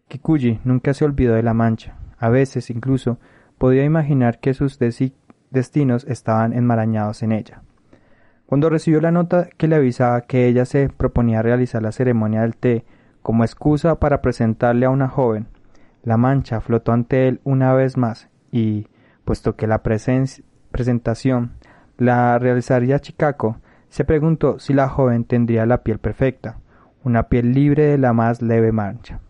Kikuji 0.08 0.60
nunca 0.62 0.92
se 0.92 1.06
olvidó 1.06 1.32
de 1.32 1.42
la 1.42 1.54
mancha, 1.54 1.96
a 2.18 2.28
veces 2.28 2.68
incluso 2.68 3.18
podía 3.56 3.82
imaginar 3.82 4.40
que 4.40 4.52
sus 4.52 4.78
destinos 4.78 6.04
estaban 6.04 6.52
enmarañados 6.52 7.22
en 7.22 7.32
ella. 7.32 7.62
Cuando 8.44 8.68
recibió 8.68 9.00
la 9.00 9.12
nota 9.12 9.48
que 9.56 9.68
le 9.68 9.76
avisaba 9.76 10.20
que 10.20 10.48
ella 10.48 10.66
se 10.66 10.90
proponía 10.90 11.40
realizar 11.40 11.80
la 11.80 11.92
ceremonia 11.92 12.42
del 12.42 12.56
té 12.56 12.84
como 13.22 13.42
excusa 13.42 13.98
para 13.98 14.20
presentarle 14.20 14.84
a 14.84 14.90
una 14.90 15.08
joven, 15.08 15.46
la 16.02 16.18
mancha 16.18 16.60
flotó 16.60 16.92
ante 16.92 17.26
él 17.26 17.40
una 17.42 17.72
vez 17.72 17.96
más 17.96 18.28
y, 18.52 18.86
puesto 19.30 19.54
que 19.54 19.68
la 19.68 19.80
presentación 19.84 21.52
la 21.98 22.36
realizaría 22.40 22.98
Chicago, 22.98 23.58
se 23.88 24.04
preguntó 24.04 24.58
si 24.58 24.74
la 24.74 24.88
joven 24.88 25.24
tendría 25.24 25.66
la 25.66 25.84
piel 25.84 26.00
perfecta, 26.00 26.58
una 27.04 27.28
piel 27.28 27.52
libre 27.52 27.84
de 27.84 27.96
la 27.96 28.12
más 28.12 28.42
leve 28.42 28.72
mancha. 28.72 29.20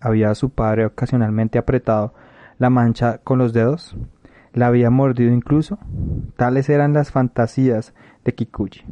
¿Había 0.00 0.34
su 0.34 0.50
padre 0.50 0.84
ocasionalmente 0.84 1.56
apretado 1.56 2.12
la 2.58 2.68
mancha 2.68 3.22
con 3.24 3.38
los 3.38 3.54
dedos? 3.54 3.96
¿La 4.52 4.66
había 4.66 4.90
mordido 4.90 5.32
incluso? 5.32 5.78
Tales 6.36 6.68
eran 6.68 6.92
las 6.92 7.10
fantasías 7.10 7.94
de 8.22 8.34
Kikuchi. 8.34 8.84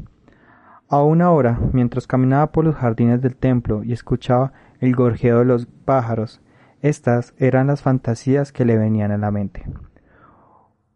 Aún 0.89 1.21
ahora, 1.21 1.61
mientras 1.75 2.07
caminaba 2.07 2.51
por 2.51 2.65
los 2.65 2.77
jardines 2.77 3.21
del 3.21 3.37
templo 3.37 3.85
y 3.85 3.93
escuchaba 3.93 4.55
el 4.81 4.97
gorjeo 4.97 5.41
de 5.41 5.45
los 5.45 5.67
pájaros, 5.67 6.41
estas 6.85 7.33
eran 7.39 7.69
las 7.69 7.81
fantasías 7.81 8.53
que 8.53 8.67
le 8.67 8.77
venían 8.77 9.11
a 9.11 9.17
la 9.17 9.31
mente. 9.31 9.65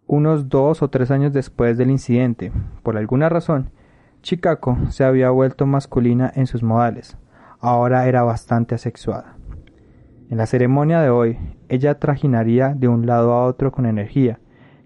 Unos 0.07 0.51
dos 0.51 0.83
o 0.83 0.91
tres 0.91 1.11
años 1.11 1.33
después 1.33 1.79
del 1.79 1.91
incidente, 1.91 2.53
por 2.83 2.99
alguna 2.99 3.31
razón, 3.31 3.71
Chicago 4.21 4.77
se 4.91 5.05
había 5.05 5.31
vuelto 5.31 5.65
masculina 5.65 6.31
en 6.35 6.47
sus 6.47 6.63
modales. 6.63 7.17
Ahora 7.59 8.07
era 8.07 8.23
bastante 8.23 8.75
asexuada. 8.75 9.37
En 10.29 10.37
la 10.37 10.45
ceremonia 10.45 11.01
de 11.01 11.09
hoy, 11.09 11.39
ella 11.71 11.99
trajinaría 11.99 12.75
de 12.75 12.89
un 12.89 13.07
lado 13.07 13.33
a 13.33 13.47
otro 13.47 13.73
con 13.73 13.87
energía. 13.87 14.41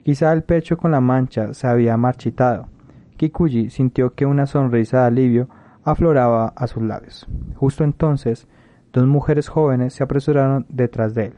Quizá 0.04 0.32
el 0.32 0.44
pecho 0.44 0.78
con 0.78 0.92
la 0.92 1.00
mancha 1.00 1.52
se 1.52 1.66
había 1.66 1.96
marchitado, 1.96 2.68
Kikuji 3.16 3.70
sintió 3.70 4.14
que 4.14 4.24
una 4.24 4.46
sonrisa 4.46 5.00
de 5.00 5.06
alivio 5.06 5.48
afloraba 5.82 6.52
a 6.56 6.68
sus 6.68 6.84
labios. 6.84 7.26
Justo 7.56 7.82
entonces, 7.82 8.46
dos 8.92 9.06
mujeres 9.06 9.48
jóvenes 9.48 9.94
se 9.94 10.04
apresuraron 10.04 10.66
detrás 10.68 11.14
de 11.14 11.26
él. 11.26 11.34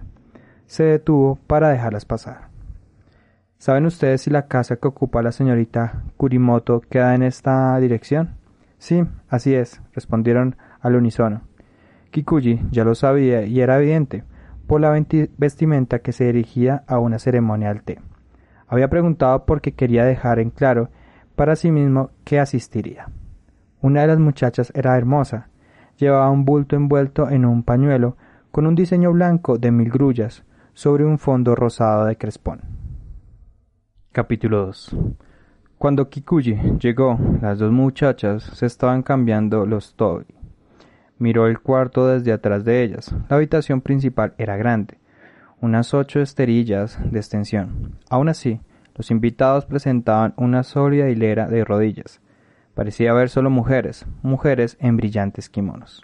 Se 0.67 0.85
detuvo 0.85 1.37
para 1.47 1.71
dejarlas 1.71 2.05
pasar. 2.05 2.49
¿Saben 3.59 3.87
ustedes 3.87 4.23
si 4.23 4.31
la 4.31 4.47
casa 4.47 4.77
que 4.77 4.89
ocupa 4.89 5.23
la 5.23 5.33
señorita 5.33 6.03
Kurimoto 6.17 6.81
queda 6.81 7.15
en 7.15 7.23
esta 7.23 7.79
dirección? 7.79 8.37
Sí, 8.79 9.05
así 9.29 9.55
es, 9.55 9.81
respondieron 9.93 10.57
al 10.81 10.97
unísono. 10.97 11.43
Kikuji 12.11 12.61
ya 12.71 12.85
lo 12.85 12.95
sabía 12.95 13.45
y 13.45 13.61
era 13.61 13.79
evidente 13.79 14.25
por 14.67 14.81
la 14.81 14.91
vestimenta 15.39 16.01
que 16.01 16.13
se 16.13 16.25
dirigía 16.25 16.85
a 16.87 16.99
una 16.99 17.19
ceremonia 17.19 17.71
al 17.71 17.83
té. 17.83 18.01
Había 18.67 18.89
preguntado 18.89 19.47
porque 19.47 19.73
quería 19.73 20.05
dejar 20.05 20.39
en 20.39 20.51
claro 20.51 20.91
para 21.37 21.57
sí 21.57 21.71
mismo 21.71 22.11
que 22.25 22.41
asistiría. 22.41 23.09
Una 23.81 24.03
de 24.03 24.07
las 24.09 24.19
muchachas 24.19 24.73
era 24.75 24.97
hermosa, 24.97 25.49
llevaba 25.99 26.31
un 26.31 26.45
bulto 26.45 26.77
envuelto 26.77 27.29
en 27.31 27.45
un 27.45 27.63
pañuelo 27.63 28.17
con 28.51 28.67
un 28.67 28.75
diseño 28.75 29.13
blanco 29.13 29.59
de 29.59 29.71
mil 29.71 29.91
grullas 29.91 30.45
sobre 30.75 31.05
un 31.05 31.19
fondo 31.19 31.55
rosado 31.55 32.07
de 32.07 32.17
crespón. 32.17 32.61
Capítulo 34.13 34.67
2 34.67 34.97
Cuando 35.79 36.09
Kikuji 36.09 36.55
llegó, 36.79 37.19
las 37.41 37.59
dos 37.59 37.73
muchachas 37.73 38.43
se 38.43 38.67
estaban 38.67 39.03
cambiando 39.03 39.67
los 39.67 39.95
tobi. 39.95 40.27
Miró 41.19 41.47
el 41.47 41.61
cuarto 41.61 42.07
desde 42.09 42.33
atrás 42.33 42.65
de 42.65 42.83
ellas. 42.83 43.15
La 43.29 43.37
habitación 43.37 43.81
principal 43.81 44.35
era 44.39 44.57
grande, 44.57 44.99
unas 45.61 45.95
ocho 45.95 46.21
esterillas 46.21 46.99
de 47.11 47.19
extensión. 47.19 47.99
Aún 48.11 48.29
así, 48.29 48.61
los 48.97 49.11
invitados 49.11 49.67
presentaban 49.67 50.35
una 50.37 50.63
sólida 50.63 51.09
hilera 51.09 51.49
de 51.49 51.65
rodillas. 51.65 52.21
Parecía 52.75 53.13
haber 53.13 53.29
solo 53.29 53.51
mujeres, 53.51 54.07
mujeres 54.23 54.77
en 54.81 54.97
brillantes 54.97 55.49
kimonos. 55.49 56.03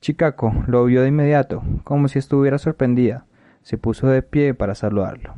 Chicaco 0.00 0.52
lo 0.66 0.84
vio 0.84 1.02
de 1.02 1.08
inmediato, 1.08 1.62
como 1.82 2.08
si 2.08 2.18
estuviera 2.18 2.58
sorprendida. 2.58 3.24
Se 3.62 3.78
puso 3.78 4.06
de 4.06 4.22
pie 4.22 4.54
para 4.54 4.74
saludarlo. 4.74 5.34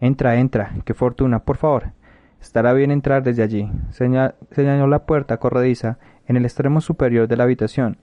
Entra, 0.00 0.36
entra, 0.36 0.72
qué 0.84 0.94
fortuna, 0.94 1.44
por 1.44 1.56
favor. 1.56 1.92
Estará 2.40 2.72
bien 2.72 2.90
entrar 2.90 3.22
desde 3.22 3.42
allí. 3.42 3.70
señaló 3.90 4.86
la 4.86 5.04
puerta 5.04 5.36
corrediza 5.36 5.98
en 6.26 6.36
el 6.36 6.44
extremo 6.44 6.80
superior 6.80 7.28
de 7.28 7.36
la 7.36 7.44
habitación, 7.44 7.98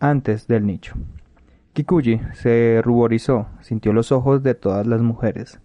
antes 0.00 0.46
del 0.46 0.66
nicho. 0.66 0.94
Kikuji 1.72 2.20
se 2.32 2.80
ruborizó, 2.82 3.46
sintió 3.60 3.92
los 3.92 4.10
ojos 4.10 4.42
de 4.42 4.54
todas 4.54 4.86
las 4.86 5.02
mujeres. 5.02 5.60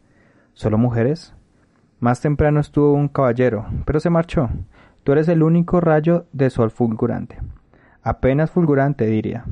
¿Solo 0.54 0.78
mujeres? 0.78 1.34
Más 2.00 2.20
temprano 2.20 2.60
estuvo 2.60 2.94
un 2.94 3.08
caballero, 3.08 3.66
pero 3.86 4.00
se 4.00 4.10
marchó. 4.10 4.50
Tú 5.04 5.14
eres 5.14 5.28
el 5.30 5.42
único 5.42 5.82
rayo 5.82 6.26
de 6.32 6.50
sol 6.50 6.70
fulgurante. 6.70 7.40
Apenas 8.04 8.52
fulgurante, 8.52 9.06
diría. 9.08 9.46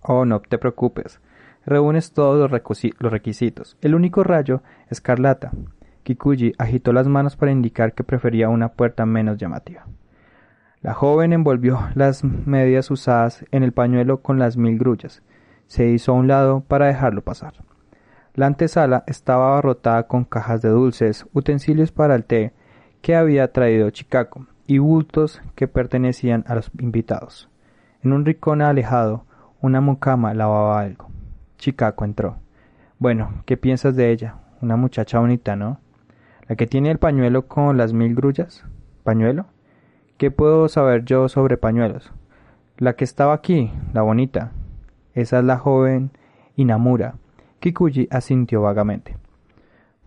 Oh, 0.00 0.24
no 0.24 0.40
te 0.40 0.56
preocupes. 0.56 1.20
Reúnes 1.66 2.12
todos 2.12 2.50
los, 2.50 2.50
requisitos. 3.12 3.76
El 3.82 3.94
único 3.94 4.24
rayo, 4.24 4.62
escarlata. 4.88 5.50
Kikuji 6.02 6.54
agitó 6.56 6.94
las 6.94 7.08
manos 7.08 7.36
para 7.36 7.52
indicar 7.52 7.92
que 7.92 8.04
prefería 8.04 8.48
una 8.48 8.70
puerta 8.70 9.04
menos 9.04 9.36
llamativa. 9.36 9.84
La 10.80 10.94
joven 10.94 11.34
envolvió 11.34 11.80
las 11.94 12.24
medias 12.24 12.90
usadas 12.90 13.44
en 13.50 13.62
el 13.62 13.72
pañuelo 13.72 14.22
con 14.22 14.38
las 14.38 14.56
mil 14.56 14.78
grullas. 14.78 15.22
Se 15.66 15.88
hizo 15.88 16.12
a 16.12 16.14
un 16.14 16.26
lado 16.26 16.60
para 16.60 16.86
dejarlo 16.86 17.20
pasar. 17.22 17.52
La 18.34 18.46
antesala 18.46 19.04
estaba 19.06 19.48
abarrotada 19.48 20.06
con 20.06 20.24
cajas 20.24 20.62
de 20.62 20.70
dulces, 20.70 21.26
utensilios 21.34 21.92
para 21.92 22.14
el 22.14 22.24
té 22.24 22.54
que 23.08 23.16
había 23.16 23.50
traído 23.54 23.88
Chicago 23.88 24.44
y 24.66 24.76
bultos 24.76 25.40
que 25.54 25.66
pertenecían 25.66 26.44
a 26.46 26.54
los 26.54 26.70
invitados. 26.78 27.48
En 28.02 28.12
un 28.12 28.26
rincón 28.26 28.60
alejado, 28.60 29.24
una 29.62 29.80
mucama 29.80 30.34
lavaba 30.34 30.78
algo. 30.78 31.08
Chicago 31.56 32.04
entró. 32.04 32.36
Bueno, 32.98 33.42
¿qué 33.46 33.56
piensas 33.56 33.96
de 33.96 34.10
ella? 34.10 34.34
Una 34.60 34.76
muchacha 34.76 35.20
bonita, 35.20 35.56
¿no? 35.56 35.80
La 36.48 36.56
que 36.56 36.66
tiene 36.66 36.90
el 36.90 36.98
pañuelo 36.98 37.48
con 37.48 37.78
las 37.78 37.94
mil 37.94 38.14
grullas. 38.14 38.62
¿Pañuelo? 39.04 39.46
¿Qué 40.18 40.30
puedo 40.30 40.68
saber 40.68 41.06
yo 41.06 41.30
sobre 41.30 41.56
pañuelos? 41.56 42.12
La 42.76 42.92
que 42.92 43.04
estaba 43.04 43.32
aquí, 43.32 43.72
la 43.94 44.02
bonita. 44.02 44.52
Esa 45.14 45.38
es 45.38 45.44
la 45.46 45.56
joven 45.56 46.10
Inamura 46.56 47.14
Kikuji 47.60 48.08
asintió 48.10 48.60
vagamente. 48.60 49.16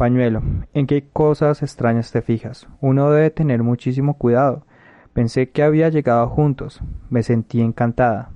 Pañuelo, 0.02 0.42
¿en 0.74 0.88
qué 0.88 1.08
cosas 1.14 1.62
extrañas 1.62 2.12
te 2.12 2.24
fijas? 2.24 2.68
Uno 2.80 3.12
debe 3.12 3.30
tener 3.30 3.62
muchísimo 3.62 4.18
cuidado. 4.18 4.66
Pensé 5.14 5.52
que 5.52 5.62
había 5.62 5.90
llegado 5.90 6.28
juntos. 6.28 6.82
Me 7.12 7.22
sentí 7.22 7.62
encantada. 7.62 8.32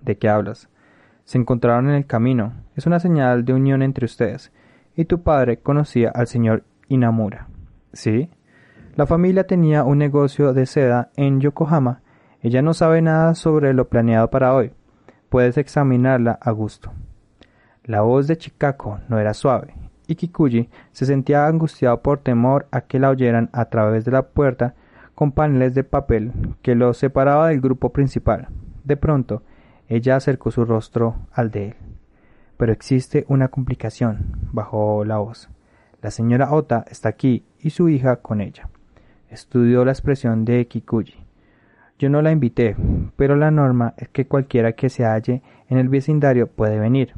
¿De 0.00 0.16
qué 0.16 0.30
hablas? 0.30 0.70
Se 1.24 1.36
encontraron 1.36 1.90
en 1.90 1.96
el 1.96 2.06
camino. 2.06 2.54
Es 2.74 2.86
una 2.86 3.00
señal 3.00 3.44
de 3.44 3.52
unión 3.52 3.82
entre 3.82 4.06
ustedes. 4.06 4.50
Y 4.96 5.04
tu 5.04 5.22
padre 5.22 5.58
conocía 5.58 6.08
al 6.08 6.26
señor 6.26 6.64
Inamura. 6.88 7.48
¿Sí? 7.92 8.30
La 8.94 9.04
familia 9.04 9.46
tenía 9.46 9.84
un 9.84 9.98
negocio 9.98 10.54
de 10.54 10.64
seda 10.64 11.10
en 11.16 11.42
Yokohama. 11.42 12.00
Ella 12.40 12.62
no 12.62 12.72
sabe 12.72 13.02
nada 13.02 13.34
sobre 13.34 13.74
lo 13.74 13.90
planeado 13.90 14.30
para 14.30 14.54
hoy. 14.54 14.72
Puedes 15.28 15.58
examinarla 15.58 16.38
a 16.40 16.50
gusto. 16.50 16.94
La 17.84 18.00
voz 18.00 18.26
de 18.26 18.38
Chicago 18.38 19.00
no 19.10 19.18
era 19.18 19.34
suave, 19.34 19.74
y 20.12 20.14
Kikuji 20.14 20.68
se 20.92 21.06
sentía 21.06 21.46
angustiado 21.46 22.02
por 22.02 22.18
temor 22.18 22.66
a 22.70 22.82
que 22.82 22.98
la 22.98 23.10
oyeran 23.10 23.50
a 23.52 23.64
través 23.66 24.04
de 24.04 24.12
la 24.12 24.22
puerta 24.28 24.74
con 25.14 25.32
paneles 25.32 25.74
de 25.74 25.84
papel 25.84 26.32
que 26.62 26.74
lo 26.74 26.92
separaba 26.94 27.48
del 27.48 27.60
grupo 27.60 27.92
principal. 27.92 28.48
De 28.84 28.96
pronto, 28.96 29.42
ella 29.88 30.16
acercó 30.16 30.50
su 30.50 30.64
rostro 30.64 31.16
al 31.32 31.50
de 31.50 31.68
él. 31.68 31.74
Pero 32.56 32.72
existe 32.72 33.24
una 33.28 33.48
complicación, 33.48 34.36
bajó 34.52 35.04
la 35.04 35.18
voz. 35.18 35.48
La 36.02 36.10
señora 36.10 36.52
Ota 36.52 36.84
está 36.90 37.08
aquí 37.08 37.44
y 37.58 37.70
su 37.70 37.88
hija 37.88 38.16
con 38.16 38.40
ella. 38.40 38.68
Estudió 39.30 39.84
la 39.84 39.92
expresión 39.92 40.44
de 40.44 40.66
Kikuji. 40.66 41.24
Yo 41.98 42.10
no 42.10 42.20
la 42.20 42.32
invité, 42.32 42.76
pero 43.16 43.36
la 43.36 43.50
norma 43.50 43.94
es 43.96 44.08
que 44.08 44.26
cualquiera 44.26 44.72
que 44.72 44.90
se 44.90 45.04
halle 45.04 45.42
en 45.68 45.78
el 45.78 45.88
vecindario 45.88 46.48
puede 46.48 46.78
venir. 46.78 47.14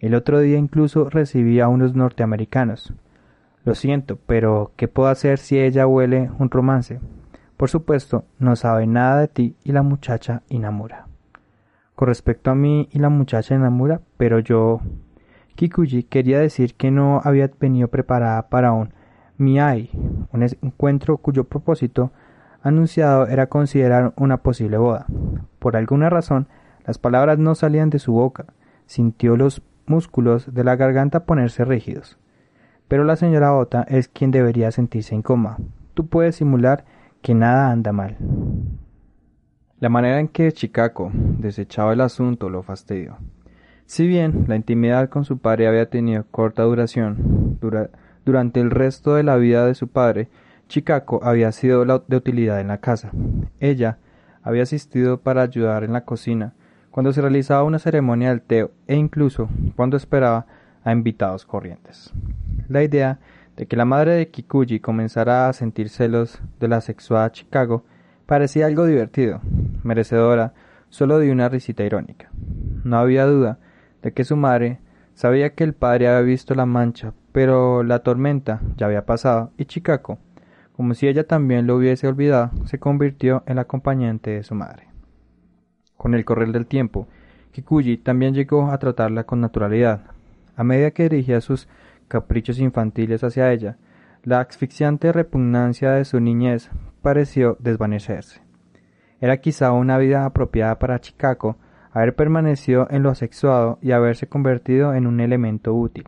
El 0.00 0.14
otro 0.14 0.40
día 0.40 0.58
incluso 0.58 1.08
recibí 1.08 1.60
a 1.60 1.68
unos 1.68 1.94
norteamericanos. 1.94 2.92
Lo 3.64 3.74
siento, 3.74 4.18
pero 4.26 4.72
¿qué 4.76 4.88
puedo 4.88 5.08
hacer 5.08 5.38
si 5.38 5.58
ella 5.58 5.86
huele 5.86 6.30
un 6.38 6.50
romance? 6.50 7.00
Por 7.56 7.70
supuesto, 7.70 8.24
no 8.38 8.56
sabe 8.56 8.86
nada 8.86 9.20
de 9.20 9.28
ti 9.28 9.56
y 9.64 9.72
la 9.72 9.82
muchacha 9.82 10.42
Inamura. 10.48 11.06
Con 11.94 12.08
respecto 12.08 12.50
a 12.50 12.54
mí 12.54 12.88
y 12.92 12.98
la 12.98 13.08
muchacha 13.08 13.54
Inamura, 13.54 14.00
pero 14.16 14.38
yo... 14.38 14.80
Kikuji 15.54 16.02
quería 16.02 16.40
decir 16.40 16.74
que 16.74 16.90
no 16.90 17.20
había 17.24 17.48
venido 17.60 17.86
preparada 17.86 18.48
para 18.48 18.72
un 18.72 18.92
Miai, 19.38 19.90
un 20.32 20.42
encuentro 20.42 21.16
cuyo 21.16 21.44
propósito 21.44 22.10
anunciado 22.62 23.26
era 23.28 23.46
considerar 23.48 24.14
una 24.16 24.38
posible 24.38 24.78
boda. 24.78 25.06
Por 25.58 25.76
alguna 25.76 26.10
razón, 26.10 26.48
las 26.86 26.98
palabras 26.98 27.38
no 27.38 27.54
salían 27.54 27.90
de 27.90 27.98
su 27.98 28.12
boca. 28.12 28.46
Sintió 28.86 29.36
los 29.36 29.62
músculos 29.86 30.52
de 30.52 30.64
la 30.64 30.76
garganta 30.76 31.24
ponerse 31.24 31.64
rígidos. 31.64 32.18
Pero 32.88 33.04
la 33.04 33.16
señora 33.16 33.54
Ota 33.54 33.84
es 33.88 34.08
quien 34.08 34.30
debería 34.30 34.70
sentirse 34.70 35.14
incómoda. 35.14 35.58
Tú 35.94 36.06
puedes 36.06 36.36
simular 36.36 36.84
que 37.22 37.34
nada 37.34 37.70
anda 37.70 37.92
mal. 37.92 38.16
La 39.80 39.88
manera 39.88 40.20
en 40.20 40.28
que 40.28 40.52
Chicago 40.52 41.10
desechaba 41.12 41.92
el 41.92 42.00
asunto 42.00 42.50
lo 42.50 42.62
fastidió. 42.62 43.18
Si 43.86 44.06
bien 44.06 44.44
la 44.48 44.56
intimidad 44.56 45.08
con 45.08 45.24
su 45.24 45.38
padre 45.38 45.66
había 45.68 45.90
tenido 45.90 46.24
corta 46.30 46.62
duración, 46.62 47.58
durante 48.24 48.60
el 48.60 48.70
resto 48.70 49.14
de 49.14 49.22
la 49.22 49.36
vida 49.36 49.66
de 49.66 49.74
su 49.74 49.88
padre, 49.88 50.28
Chicago 50.68 51.20
había 51.22 51.52
sido 51.52 51.84
de 51.84 52.16
utilidad 52.16 52.60
en 52.60 52.68
la 52.68 52.78
casa. 52.78 53.10
Ella 53.60 53.98
había 54.42 54.62
asistido 54.62 55.20
para 55.20 55.42
ayudar 55.42 55.84
en 55.84 55.92
la 55.92 56.04
cocina, 56.04 56.54
cuando 56.94 57.12
se 57.12 57.20
realizaba 57.20 57.64
una 57.64 57.80
ceremonia 57.80 58.28
del 58.28 58.40
té 58.40 58.70
e 58.86 58.94
incluso 58.94 59.48
cuando 59.74 59.96
esperaba 59.96 60.46
a 60.84 60.92
invitados 60.92 61.44
corrientes. 61.44 62.12
La 62.68 62.84
idea 62.84 63.18
de 63.56 63.66
que 63.66 63.74
la 63.74 63.84
madre 63.84 64.12
de 64.12 64.28
Kikuji 64.28 64.78
comenzara 64.78 65.48
a 65.48 65.52
sentir 65.54 65.88
celos 65.88 66.40
de 66.60 66.68
la 66.68 66.80
sexuada 66.80 67.32
Chicago 67.32 67.84
parecía 68.26 68.66
algo 68.66 68.86
divertido, 68.86 69.40
merecedora 69.82 70.54
solo 70.88 71.18
de 71.18 71.32
una 71.32 71.48
risita 71.48 71.82
irónica. 71.82 72.30
No 72.84 72.96
había 72.96 73.26
duda 73.26 73.58
de 74.00 74.12
que 74.12 74.22
su 74.22 74.36
madre 74.36 74.78
sabía 75.14 75.52
que 75.52 75.64
el 75.64 75.72
padre 75.74 76.06
había 76.06 76.20
visto 76.20 76.54
la 76.54 76.64
mancha, 76.64 77.12
pero 77.32 77.82
la 77.82 78.04
tormenta 78.04 78.60
ya 78.76 78.86
había 78.86 79.04
pasado 79.04 79.50
y 79.58 79.64
Chicago, 79.64 80.18
como 80.76 80.94
si 80.94 81.08
ella 81.08 81.26
también 81.26 81.66
lo 81.66 81.74
hubiese 81.74 82.06
olvidado, 82.06 82.52
se 82.66 82.78
convirtió 82.78 83.42
en 83.46 83.56
la 83.56 83.62
acompañante 83.62 84.30
de 84.30 84.44
su 84.44 84.54
madre. 84.54 84.93
Con 86.04 86.12
el 86.12 86.26
correr 86.26 86.52
del 86.52 86.66
tiempo, 86.66 87.08
Kikuji 87.52 87.96
también 87.96 88.34
llegó 88.34 88.70
a 88.70 88.76
tratarla 88.76 89.24
con 89.24 89.40
naturalidad. 89.40 90.02
A 90.54 90.62
medida 90.62 90.90
que 90.90 91.04
dirigía 91.04 91.40
sus 91.40 91.66
caprichos 92.08 92.58
infantiles 92.58 93.24
hacia 93.24 93.50
ella, 93.50 93.78
la 94.22 94.40
asfixiante 94.40 95.12
repugnancia 95.12 95.92
de 95.92 96.04
su 96.04 96.20
niñez 96.20 96.70
pareció 97.00 97.56
desvanecerse. 97.58 98.42
Era 99.18 99.38
quizá 99.38 99.72
una 99.72 99.96
vida 99.96 100.26
apropiada 100.26 100.78
para 100.78 101.00
Chicago 101.00 101.56
haber 101.90 102.14
permanecido 102.14 102.86
en 102.90 103.02
lo 103.02 103.08
asexuado 103.08 103.78
y 103.80 103.92
haberse 103.92 104.26
convertido 104.26 104.92
en 104.92 105.06
un 105.06 105.20
elemento 105.20 105.72
útil. 105.72 106.04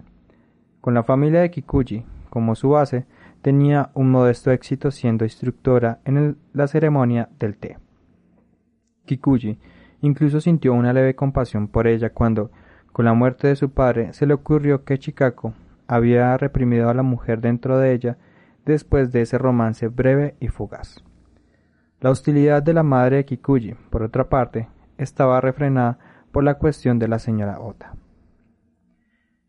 Con 0.83 0.93
la 0.93 1.05
familia 1.05 1.41
de 1.41 1.51
Kikuji 1.51 2.05
como 2.29 2.55
su 2.55 2.69
base, 2.69 3.07
tenía 3.41 3.93
un 3.95 4.11
modesto 4.11 4.51
éxito 4.51 4.91
siendo 4.91 5.25
instructora 5.25 6.01
en 6.05 6.37
la 6.53 6.67
ceremonia 6.67 7.31
del 7.39 7.57
té. 7.57 7.79
Kikuji 9.07 9.59
Incluso 10.01 10.41
sintió 10.41 10.75
una 10.75 10.93
leve 10.93 11.15
compasión 11.15 11.69
por 11.69 11.87
ella 11.87 12.11
cuando, 12.11 12.51
con 12.93 13.05
la 13.05 13.15
muerte 13.15 13.49
de 13.49 13.57
su 13.57 13.71
padre, 13.71 14.13
se 14.13 14.27
le 14.27 14.35
ocurrió 14.35 14.85
que 14.85 14.99
Chicago 14.99 15.55
había 15.87 16.37
reprimido 16.37 16.89
a 16.89 16.95
la 16.95 17.03
mujer 17.03 17.41
dentro 17.41 17.79
de 17.79 17.93
ella 17.93 18.19
después 18.65 19.13
de 19.13 19.23
ese 19.23 19.39
romance 19.39 19.89
breve 19.89 20.35
y 20.41 20.49
fugaz. 20.49 21.03
La 22.01 22.11
hostilidad 22.11 22.63
de 22.63 22.75
la 22.75 22.83
madre 22.83 23.17
de 23.17 23.25
Kikuji, 23.25 23.75
por 23.91 24.03
otra 24.03 24.29
parte, 24.29 24.69
estaba 24.99 25.41
refrenada 25.41 25.99
por 26.33 26.45
la 26.45 26.55
cuestión 26.55 26.99
de 26.99 27.09
la 27.09 27.19
señora 27.19 27.61
Ota. 27.61 27.95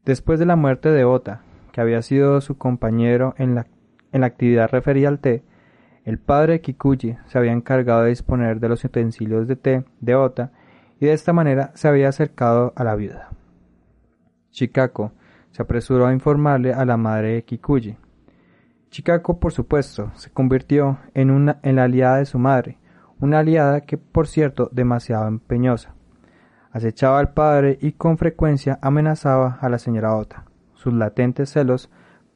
Después 0.05 0.39
de 0.39 0.45
la 0.45 0.55
muerte 0.55 0.89
de 0.89 1.03
Ota, 1.03 1.41
que 1.73 1.81
había 1.81 2.01
sido 2.01 2.39
su 2.39 2.57
compañero 2.57 3.35
en 3.37 3.55
la, 3.55 3.67
en 4.13 4.21
la 4.21 4.27
actividad 4.27 4.69
referida 4.69 5.09
al 5.09 5.19
té, 5.19 5.43
el 6.07 6.19
padre 6.19 6.61
Kikuji 6.61 7.17
se 7.25 7.37
había 7.37 7.51
encargado 7.51 8.03
de 8.03 8.09
disponer 8.11 8.61
de 8.61 8.69
los 8.69 8.81
utensilios 8.85 9.45
de 9.45 9.57
té 9.57 9.83
de 9.99 10.15
Ota 10.15 10.53
y 11.01 11.07
de 11.07 11.11
esta 11.11 11.33
manera 11.33 11.71
se 11.75 11.89
había 11.89 12.07
acercado 12.07 12.71
a 12.77 12.85
la 12.85 12.95
viuda. 12.95 13.31
Chikako 14.51 15.11
se 15.51 15.63
apresuró 15.63 16.07
a 16.07 16.13
informarle 16.13 16.73
a 16.73 16.85
la 16.85 16.95
madre 16.95 17.33
de 17.33 17.43
Kikuji. 17.43 17.97
Chikako, 18.89 19.41
por 19.41 19.51
supuesto, 19.51 20.13
se 20.15 20.31
convirtió 20.31 20.97
en, 21.13 21.29
una, 21.29 21.59
en 21.61 21.75
la 21.75 21.83
aliada 21.83 22.19
de 22.19 22.25
su 22.25 22.39
madre, 22.39 22.77
una 23.19 23.39
aliada 23.39 23.81
que, 23.81 23.97
por 23.97 24.27
cierto, 24.27 24.69
demasiado 24.71 25.27
empeñosa. 25.27 25.93
Acechaba 26.71 27.19
al 27.19 27.33
padre 27.33 27.79
y 27.81 27.91
con 27.91 28.17
frecuencia 28.17 28.79
amenazaba 28.81 29.57
a 29.59 29.67
la 29.67 29.77
señora 29.77 30.15
Ota. 30.15 30.45
Sus 30.73 30.93
latentes 30.93 31.49
celos 31.49 31.89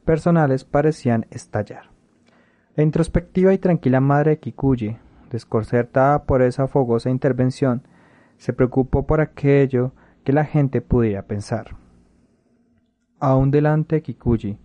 personales 0.04 0.64
parecían 0.64 1.26
estallar. 1.30 1.91
La 2.74 2.82
introspectiva 2.82 3.52
y 3.52 3.58
tranquila 3.58 4.00
madre 4.00 4.30
de 4.30 4.38
Kikuji, 4.38 4.96
desconcertada 5.30 6.24
por 6.24 6.40
esa 6.40 6.68
fogosa 6.68 7.10
intervención, 7.10 7.82
se 8.38 8.54
preocupó 8.54 9.06
por 9.06 9.20
aquello 9.20 9.92
que 10.24 10.32
la 10.32 10.46
gente 10.46 10.80
pudiera 10.80 11.22
pensar. 11.26 11.76
Aún 13.20 13.50
delante 13.50 13.96
de 13.96 14.02
Kikuji, 14.02 14.58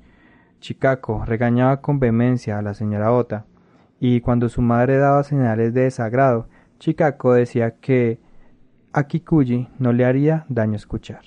Chikako 0.61 1.25
regañaba 1.25 1.81
con 1.81 1.99
vehemencia 1.99 2.57
a 2.57 2.61
la 2.61 2.73
señora 2.73 3.11
Ota, 3.11 3.45
y 3.99 4.21
cuando 4.21 4.47
su 4.47 4.61
madre 4.61 4.97
daba 4.97 5.23
señales 5.23 5.73
de 5.73 5.81
desagrado, 5.81 6.47
Chikako 6.79 7.33
decía 7.33 7.71
que 7.75 8.21
a 8.93 9.03
Kikuji 9.03 9.67
no 9.79 9.91
le 9.91 10.05
haría 10.05 10.45
daño 10.47 10.77
escuchar. 10.77 11.21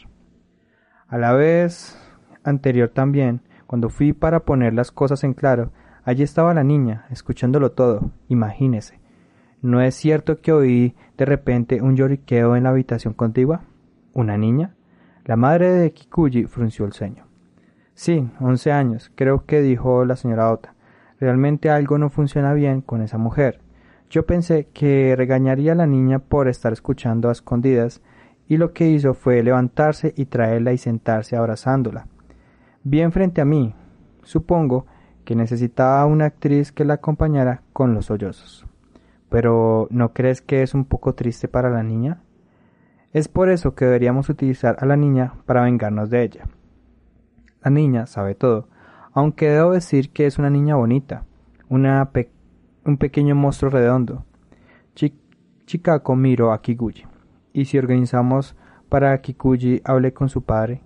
A 1.08 1.18
la 1.18 1.34
vez 1.34 1.98
anterior 2.42 2.88
también, 2.88 3.42
cuando 3.66 3.90
fui 3.90 4.14
para 4.14 4.40
poner 4.40 4.72
las 4.72 4.90
cosas 4.90 5.24
en 5.24 5.34
claro, 5.34 5.72
Allí 6.04 6.22
estaba 6.22 6.54
la 6.54 6.64
niña, 6.64 7.06
escuchándolo 7.10 7.72
todo, 7.72 8.10
imagínese. 8.28 8.98
¿No 9.62 9.82
es 9.82 9.94
cierto 9.94 10.40
que 10.40 10.52
oí 10.52 10.94
de 11.18 11.26
repente 11.26 11.82
un 11.82 11.96
lloriqueo 11.96 12.56
en 12.56 12.64
la 12.64 12.70
habitación 12.70 13.12
contigua? 13.12 13.62
¿Una 14.14 14.38
niña? 14.38 14.74
La 15.24 15.36
madre 15.36 15.70
de 15.70 15.92
Kikuji 15.92 16.46
frunció 16.46 16.86
el 16.86 16.94
ceño. 16.94 17.26
Sí, 17.92 18.30
once 18.40 18.72
años, 18.72 19.12
creo 19.14 19.44
que 19.44 19.60
dijo 19.60 20.06
la 20.06 20.16
señora 20.16 20.50
Ota. 20.50 20.74
Realmente 21.20 21.68
algo 21.68 21.98
no 21.98 22.08
funciona 22.08 22.54
bien 22.54 22.80
con 22.80 23.02
esa 23.02 23.18
mujer. 23.18 23.60
Yo 24.08 24.24
pensé 24.24 24.68
que 24.72 25.14
regañaría 25.16 25.72
a 25.72 25.76
la 25.76 25.86
niña 25.86 26.18
por 26.18 26.48
estar 26.48 26.72
escuchando 26.72 27.28
a 27.28 27.32
escondidas, 27.32 28.00
y 28.48 28.56
lo 28.56 28.72
que 28.72 28.88
hizo 28.88 29.12
fue 29.12 29.42
levantarse 29.42 30.14
y 30.16 30.24
traerla 30.24 30.72
y 30.72 30.78
sentarse 30.78 31.36
abrazándola. 31.36 32.08
Bien 32.82 33.12
frente 33.12 33.42
a 33.42 33.44
mí. 33.44 33.74
Supongo 34.22 34.86
que 35.30 35.36
necesitaba 35.36 36.06
una 36.06 36.24
actriz 36.24 36.72
que 36.72 36.84
la 36.84 36.94
acompañara 36.94 37.62
con 37.72 37.94
los 37.94 38.06
sollozos. 38.06 38.66
Pero 39.28 39.86
¿no 39.88 40.12
crees 40.12 40.42
que 40.42 40.64
es 40.64 40.74
un 40.74 40.84
poco 40.84 41.14
triste 41.14 41.46
para 41.46 41.70
la 41.70 41.84
niña? 41.84 42.20
Es 43.12 43.28
por 43.28 43.48
eso 43.48 43.76
que 43.76 43.84
deberíamos 43.84 44.28
utilizar 44.28 44.76
a 44.80 44.86
la 44.86 44.96
niña 44.96 45.34
para 45.46 45.62
vengarnos 45.62 46.10
de 46.10 46.24
ella. 46.24 46.48
La 47.62 47.70
niña 47.70 48.06
sabe 48.06 48.34
todo, 48.34 48.66
aunque 49.12 49.50
debo 49.50 49.70
decir 49.70 50.10
que 50.10 50.26
es 50.26 50.36
una 50.36 50.50
niña 50.50 50.74
bonita, 50.74 51.22
una 51.68 52.10
un 52.84 52.96
pequeño 52.96 53.36
monstruo 53.36 53.70
redondo. 53.70 54.24
Chikako 54.96 56.16
miró 56.16 56.52
a 56.52 56.60
Kikuji. 56.60 57.04
¿Y 57.52 57.66
si 57.66 57.78
organizamos 57.78 58.56
para 58.88 59.16
que 59.18 59.34
Kikuji 59.34 59.80
hable 59.84 60.12
con 60.12 60.28
su 60.28 60.42
padre? 60.42 60.82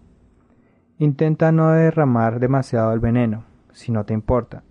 Intenta 0.98 1.50
no 1.50 1.70
derramar 1.70 2.40
demasiado 2.40 2.92
el 2.92 3.00
veneno, 3.00 3.44
si 3.74 3.92
no 3.92 4.04
te 4.04 4.14
importa. 4.14 4.62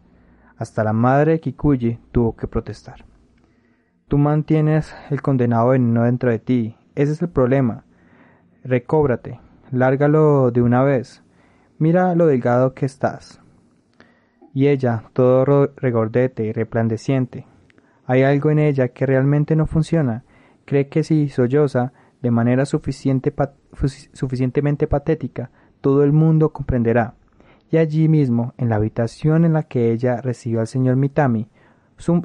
Hasta 0.57 0.83
la 0.83 0.93
madre 0.93 1.33
de 1.33 1.39
Kikuji 1.39 1.99
tuvo 2.11 2.35
que 2.35 2.47
protestar. 2.47 3.05
Tú 4.07 4.17
mantienes 4.17 4.95
el 5.11 5.21
condenado 5.21 5.69
veneno 5.69 6.03
dentro 6.03 6.31
de 6.31 6.39
ti. 6.39 6.75
Ese 6.95 7.11
es 7.11 7.21
el 7.21 7.29
problema. 7.29 7.85
Recóbrate. 8.63 9.39
Lárgalo 9.71 10.51
de 10.51 10.61
una 10.61 10.83
vez. 10.83 11.23
Mira 11.77 12.15
lo 12.15 12.27
delgado 12.27 12.73
que 12.73 12.85
estás. 12.85 13.41
Y 14.53 14.67
ella, 14.67 15.03
todo 15.13 15.71
regordete 15.75 16.45
y 16.45 16.51
resplandeciente. 16.51 17.47
Hay 18.05 18.23
algo 18.23 18.51
en 18.51 18.59
ella 18.59 18.89
que 18.89 19.05
realmente 19.05 19.55
no 19.55 19.65
funciona. 19.65 20.23
Cree 20.65 20.87
que 20.89 21.03
si 21.03 21.29
solloza 21.29 21.93
de 22.21 22.31
manera 22.31 22.65
suficiente 22.65 23.33
suficientemente 24.13 24.87
patética, 24.87 25.49
todo 25.81 26.03
el 26.03 26.13
mundo 26.13 26.53
comprenderá. 26.53 27.15
Y 27.71 27.77
allí 27.77 28.07
mismo, 28.07 28.53
en 28.57 28.69
la 28.69 28.75
habitación 28.75 29.45
en 29.45 29.53
la 29.53 29.63
que 29.63 29.91
ella 29.91 30.21
recibió 30.21 30.59
al 30.59 30.67
señor 30.67 30.95
Mitami, 30.95 31.47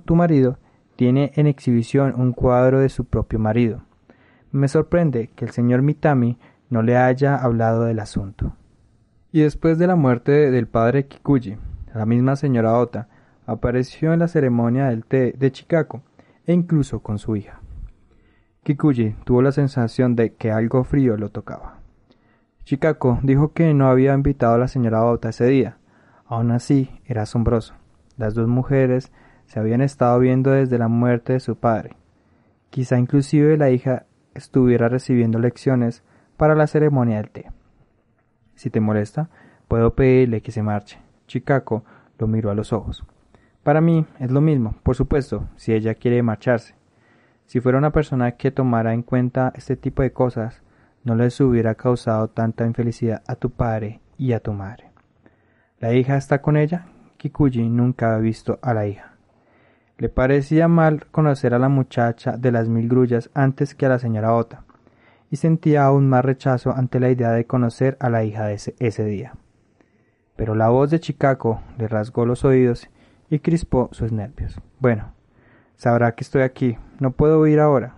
tu 0.04 0.14
marido 0.14 0.58
tiene 0.96 1.32
en 1.36 1.46
exhibición 1.46 2.14
un 2.16 2.32
cuadro 2.32 2.80
de 2.80 2.88
su 2.88 3.04
propio 3.04 3.38
marido. 3.38 3.82
Me 4.50 4.68
sorprende 4.68 5.30
que 5.34 5.44
el 5.44 5.52
señor 5.52 5.82
Mitami 5.82 6.38
no 6.70 6.82
le 6.82 6.96
haya 6.96 7.36
hablado 7.36 7.84
del 7.84 8.00
asunto. 8.00 8.56
Y 9.30 9.40
después 9.40 9.78
de 9.78 9.86
la 9.86 9.94
muerte 9.94 10.50
del 10.50 10.66
padre 10.66 11.06
Kikuji, 11.06 11.56
la 11.94 12.06
misma 12.06 12.36
señora 12.36 12.78
Ota 12.78 13.08
apareció 13.46 14.12
en 14.12 14.20
la 14.20 14.28
ceremonia 14.28 14.86
del 14.88 15.04
té 15.04 15.34
de 15.38 15.52
Chicago 15.52 16.02
e 16.46 16.52
incluso 16.52 17.00
con 17.00 17.18
su 17.18 17.36
hija. 17.36 17.60
Kikuji 18.64 19.16
tuvo 19.24 19.42
la 19.42 19.52
sensación 19.52 20.16
de 20.16 20.34
que 20.34 20.50
algo 20.50 20.84
frío 20.84 21.16
lo 21.16 21.30
tocaba. 21.30 21.77
Chicago 22.68 23.18
dijo 23.22 23.54
que 23.54 23.72
no 23.72 23.88
había 23.88 24.12
invitado 24.12 24.52
a 24.52 24.58
la 24.58 24.68
señora 24.68 25.02
Ota 25.02 25.30
ese 25.30 25.46
día. 25.46 25.78
Aún 26.26 26.50
así, 26.50 26.90
era 27.06 27.22
asombroso. 27.22 27.72
Las 28.18 28.34
dos 28.34 28.46
mujeres 28.46 29.10
se 29.46 29.58
habían 29.58 29.80
estado 29.80 30.18
viendo 30.18 30.50
desde 30.50 30.76
la 30.76 30.88
muerte 30.88 31.32
de 31.32 31.40
su 31.40 31.56
padre. 31.56 31.96
Quizá 32.68 32.98
inclusive 32.98 33.56
la 33.56 33.70
hija 33.70 34.04
estuviera 34.34 34.90
recibiendo 34.90 35.38
lecciones 35.38 36.02
para 36.36 36.54
la 36.54 36.66
ceremonia 36.66 37.16
del 37.16 37.30
té. 37.30 37.50
Si 38.54 38.68
te 38.68 38.80
molesta, 38.80 39.30
puedo 39.66 39.94
pedirle 39.94 40.42
que 40.42 40.52
se 40.52 40.62
marche. 40.62 40.98
Chicago 41.26 41.84
lo 42.18 42.26
miró 42.26 42.50
a 42.50 42.54
los 42.54 42.74
ojos. 42.74 43.02
Para 43.62 43.80
mí 43.80 44.04
es 44.18 44.30
lo 44.30 44.42
mismo, 44.42 44.74
por 44.82 44.94
supuesto, 44.94 45.48
si 45.56 45.72
ella 45.72 45.94
quiere 45.94 46.22
marcharse. 46.22 46.74
Si 47.46 47.60
fuera 47.60 47.78
una 47.78 47.92
persona 47.92 48.32
que 48.32 48.50
tomara 48.50 48.92
en 48.92 49.02
cuenta 49.02 49.54
este 49.56 49.74
tipo 49.74 50.02
de 50.02 50.12
cosas, 50.12 50.60
no 51.08 51.14
les 51.14 51.40
hubiera 51.40 51.74
causado 51.74 52.28
tanta 52.28 52.66
infelicidad 52.66 53.22
a 53.26 53.34
tu 53.34 53.48
padre 53.48 54.02
y 54.18 54.34
a 54.34 54.40
tu 54.40 54.52
madre. 54.52 54.90
¿La 55.80 55.94
hija 55.94 56.18
está 56.18 56.42
con 56.42 56.58
ella? 56.58 56.88
Kikuji 57.16 57.66
nunca 57.70 58.14
ha 58.14 58.18
visto 58.18 58.58
a 58.60 58.74
la 58.74 58.86
hija. 58.86 59.14
Le 59.96 60.10
parecía 60.10 60.68
mal 60.68 61.06
conocer 61.06 61.54
a 61.54 61.58
la 61.58 61.70
muchacha 61.70 62.36
de 62.36 62.52
las 62.52 62.68
mil 62.68 62.90
grullas 62.90 63.30
antes 63.32 63.74
que 63.74 63.86
a 63.86 63.88
la 63.88 63.98
señora 63.98 64.34
Ota, 64.34 64.64
y 65.30 65.36
sentía 65.36 65.86
aún 65.86 66.10
más 66.10 66.26
rechazo 66.26 66.74
ante 66.76 67.00
la 67.00 67.08
idea 67.08 67.30
de 67.30 67.46
conocer 67.46 67.96
a 68.00 68.10
la 68.10 68.24
hija 68.24 68.44
de 68.44 68.54
ese, 68.54 69.04
día. 69.06 69.32
Pero 70.36 70.54
la 70.54 70.68
voz 70.68 70.90
de 70.90 71.00
Chicago 71.00 71.62
le 71.78 71.88
rasgó 71.88 72.26
los 72.26 72.44
oídos 72.44 72.86
y 73.30 73.38
crispó 73.38 73.88
sus 73.92 74.12
nervios. 74.12 74.60
Bueno, 74.78 75.14
sabrá 75.76 76.14
que 76.14 76.22
estoy 76.22 76.42
aquí, 76.42 76.76
no 77.00 77.12
puedo 77.12 77.46
ir 77.46 77.60
ahora. 77.60 77.94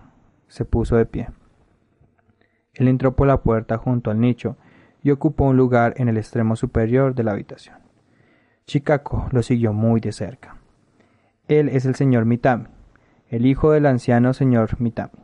Se 0.47 0.63
puso 0.63 0.95
de 0.95 1.05
pie. 1.05 1.27
Él 2.73 2.87
entró 2.87 3.15
por 3.15 3.27
la 3.27 3.41
puerta 3.41 3.77
junto 3.77 4.11
al 4.11 4.19
nicho 4.19 4.57
y 5.03 5.11
ocupó 5.11 5.45
un 5.45 5.57
lugar 5.57 5.93
en 5.97 6.07
el 6.07 6.17
extremo 6.17 6.55
superior 6.55 7.15
de 7.15 7.23
la 7.23 7.31
habitación. 7.31 7.77
Chicago 8.65 9.27
lo 9.31 9.43
siguió 9.43 9.73
muy 9.73 9.99
de 9.99 10.11
cerca. 10.11 10.57
Él 11.47 11.69
es 11.69 11.85
el 11.85 11.95
señor 11.95 12.25
Mitami, 12.25 12.67
el 13.29 13.45
hijo 13.45 13.71
del 13.71 13.85
anciano 13.85 14.33
señor 14.33 14.79
Mitami. 14.79 15.19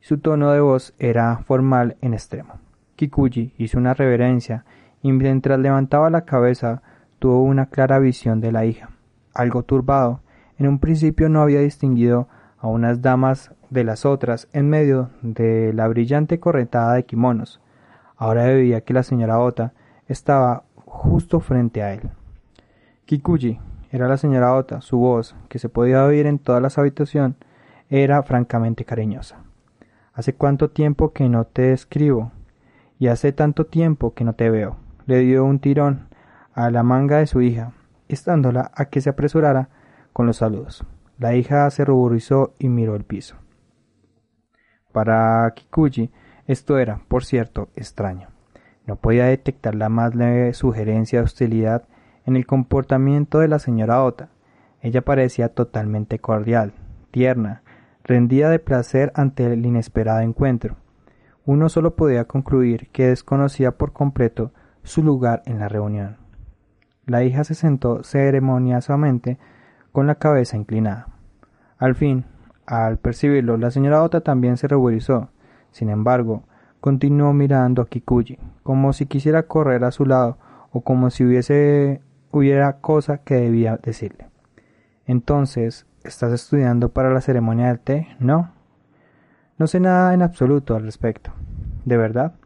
Su 0.00 0.18
tono 0.18 0.50
de 0.50 0.60
voz 0.60 0.94
era 0.98 1.38
formal 1.38 1.96
en 2.00 2.14
extremo. 2.14 2.54
Kikuji 2.96 3.54
hizo 3.58 3.78
una 3.78 3.94
reverencia 3.94 4.64
y 5.02 5.12
mientras 5.12 5.58
levantaba 5.60 6.10
la 6.10 6.24
cabeza 6.24 6.82
tuvo 7.18 7.42
una 7.42 7.66
clara 7.66 7.98
visión 7.98 8.40
de 8.40 8.50
la 8.50 8.64
hija. 8.64 8.90
Algo 9.34 9.62
turbado, 9.62 10.20
en 10.58 10.66
un 10.66 10.78
principio 10.78 11.28
no 11.28 11.40
había 11.40 11.60
distinguido 11.60 12.28
a 12.58 12.66
unas 12.66 13.00
damas 13.02 13.52
de 13.72 13.84
las 13.84 14.04
otras 14.04 14.48
en 14.52 14.68
medio 14.68 15.08
de 15.22 15.72
la 15.72 15.88
brillante 15.88 16.38
corretada 16.38 16.94
de 16.94 17.04
kimonos. 17.04 17.60
Ahora 18.16 18.44
veía 18.44 18.82
que 18.82 18.92
la 18.92 19.02
señora 19.02 19.38
Ota 19.38 19.72
estaba 20.08 20.64
justo 20.84 21.40
frente 21.40 21.82
a 21.82 21.94
él. 21.94 22.10
Kikuji 23.06 23.58
era 23.90 24.08
la 24.08 24.18
señora 24.18 24.54
Ota, 24.54 24.82
su 24.82 24.98
voz, 24.98 25.34
que 25.48 25.58
se 25.58 25.70
podía 25.70 26.04
oír 26.04 26.26
en 26.26 26.38
toda 26.38 26.60
la 26.60 26.68
habitación, 26.74 27.36
era 27.88 28.22
francamente 28.22 28.84
cariñosa. 28.84 29.38
Hace 30.12 30.34
cuánto 30.34 30.70
tiempo 30.70 31.12
que 31.12 31.28
no 31.30 31.46
te 31.46 31.72
escribo, 31.72 32.30
y 32.98 33.08
hace 33.08 33.32
tanto 33.32 33.66
tiempo 33.66 34.12
que 34.12 34.24
no 34.24 34.34
te 34.34 34.50
veo. 34.50 34.76
Le 35.06 35.20
dio 35.20 35.44
un 35.44 35.58
tirón 35.58 36.08
a 36.54 36.70
la 36.70 36.82
manga 36.82 37.18
de 37.18 37.26
su 37.26 37.40
hija, 37.40 37.72
estándola 38.08 38.70
a 38.74 38.86
que 38.86 39.00
se 39.00 39.10
apresurara 39.10 39.70
con 40.12 40.26
los 40.26 40.36
saludos. 40.36 40.84
La 41.18 41.34
hija 41.34 41.68
se 41.70 41.84
ruborizó 41.84 42.54
y 42.58 42.68
miró 42.68 42.96
el 42.96 43.04
piso. 43.04 43.41
Para 44.92 45.52
Kikuji 45.54 46.10
esto 46.46 46.78
era, 46.78 47.00
por 47.08 47.24
cierto, 47.24 47.68
extraño. 47.76 48.28
No 48.86 48.96
podía 48.96 49.26
detectar 49.26 49.74
la 49.74 49.88
más 49.88 50.14
leve 50.14 50.54
sugerencia 50.54 51.20
de 51.20 51.24
hostilidad 51.24 51.84
en 52.26 52.36
el 52.36 52.46
comportamiento 52.46 53.38
de 53.38 53.48
la 53.48 53.58
señora 53.58 54.02
Ota. 54.02 54.28
Ella 54.80 55.02
parecía 55.02 55.48
totalmente 55.48 56.18
cordial, 56.18 56.72
tierna, 57.10 57.62
rendida 58.04 58.50
de 58.50 58.58
placer 58.58 59.12
ante 59.14 59.46
el 59.46 59.64
inesperado 59.64 60.20
encuentro. 60.20 60.76
Uno 61.44 61.68
solo 61.68 61.94
podía 61.94 62.24
concluir 62.24 62.88
que 62.90 63.08
desconocía 63.08 63.72
por 63.72 63.92
completo 63.92 64.52
su 64.82 65.02
lugar 65.02 65.42
en 65.46 65.58
la 65.58 65.68
reunión. 65.68 66.16
La 67.06 67.24
hija 67.24 67.44
se 67.44 67.54
sentó 67.54 68.02
ceremoniosamente 68.04 69.38
con 69.92 70.06
la 70.06 70.16
cabeza 70.16 70.56
inclinada. 70.56 71.08
Al 71.78 71.94
fin, 71.94 72.24
al 72.72 72.96
percibirlo, 72.96 73.58
la 73.58 73.70
señora 73.70 74.02
Ota 74.02 74.22
también 74.22 74.56
se 74.56 74.66
ruborizó. 74.66 75.28
Sin 75.72 75.90
embargo, 75.90 76.44
continuó 76.80 77.34
mirando 77.34 77.82
a 77.82 77.86
Kikuji, 77.86 78.38
como 78.62 78.94
si 78.94 79.04
quisiera 79.04 79.42
correr 79.42 79.84
a 79.84 79.90
su 79.90 80.06
lado 80.06 80.38
o 80.70 80.80
como 80.80 81.10
si 81.10 81.22
hubiese 81.22 82.00
hubiera 82.30 82.78
cosa 82.78 83.18
que 83.18 83.34
debía 83.34 83.76
decirle. 83.76 84.30
Entonces, 85.04 85.84
¿estás 86.02 86.32
estudiando 86.32 86.88
para 86.88 87.12
la 87.12 87.20
ceremonia 87.20 87.66
del 87.66 87.78
té? 87.78 88.08
No. 88.18 88.52
No 89.58 89.66
sé 89.66 89.78
nada 89.78 90.14
en 90.14 90.22
absoluto 90.22 90.74
al 90.74 90.84
respecto. 90.84 91.30
¿De 91.84 91.98
verdad? 91.98 92.36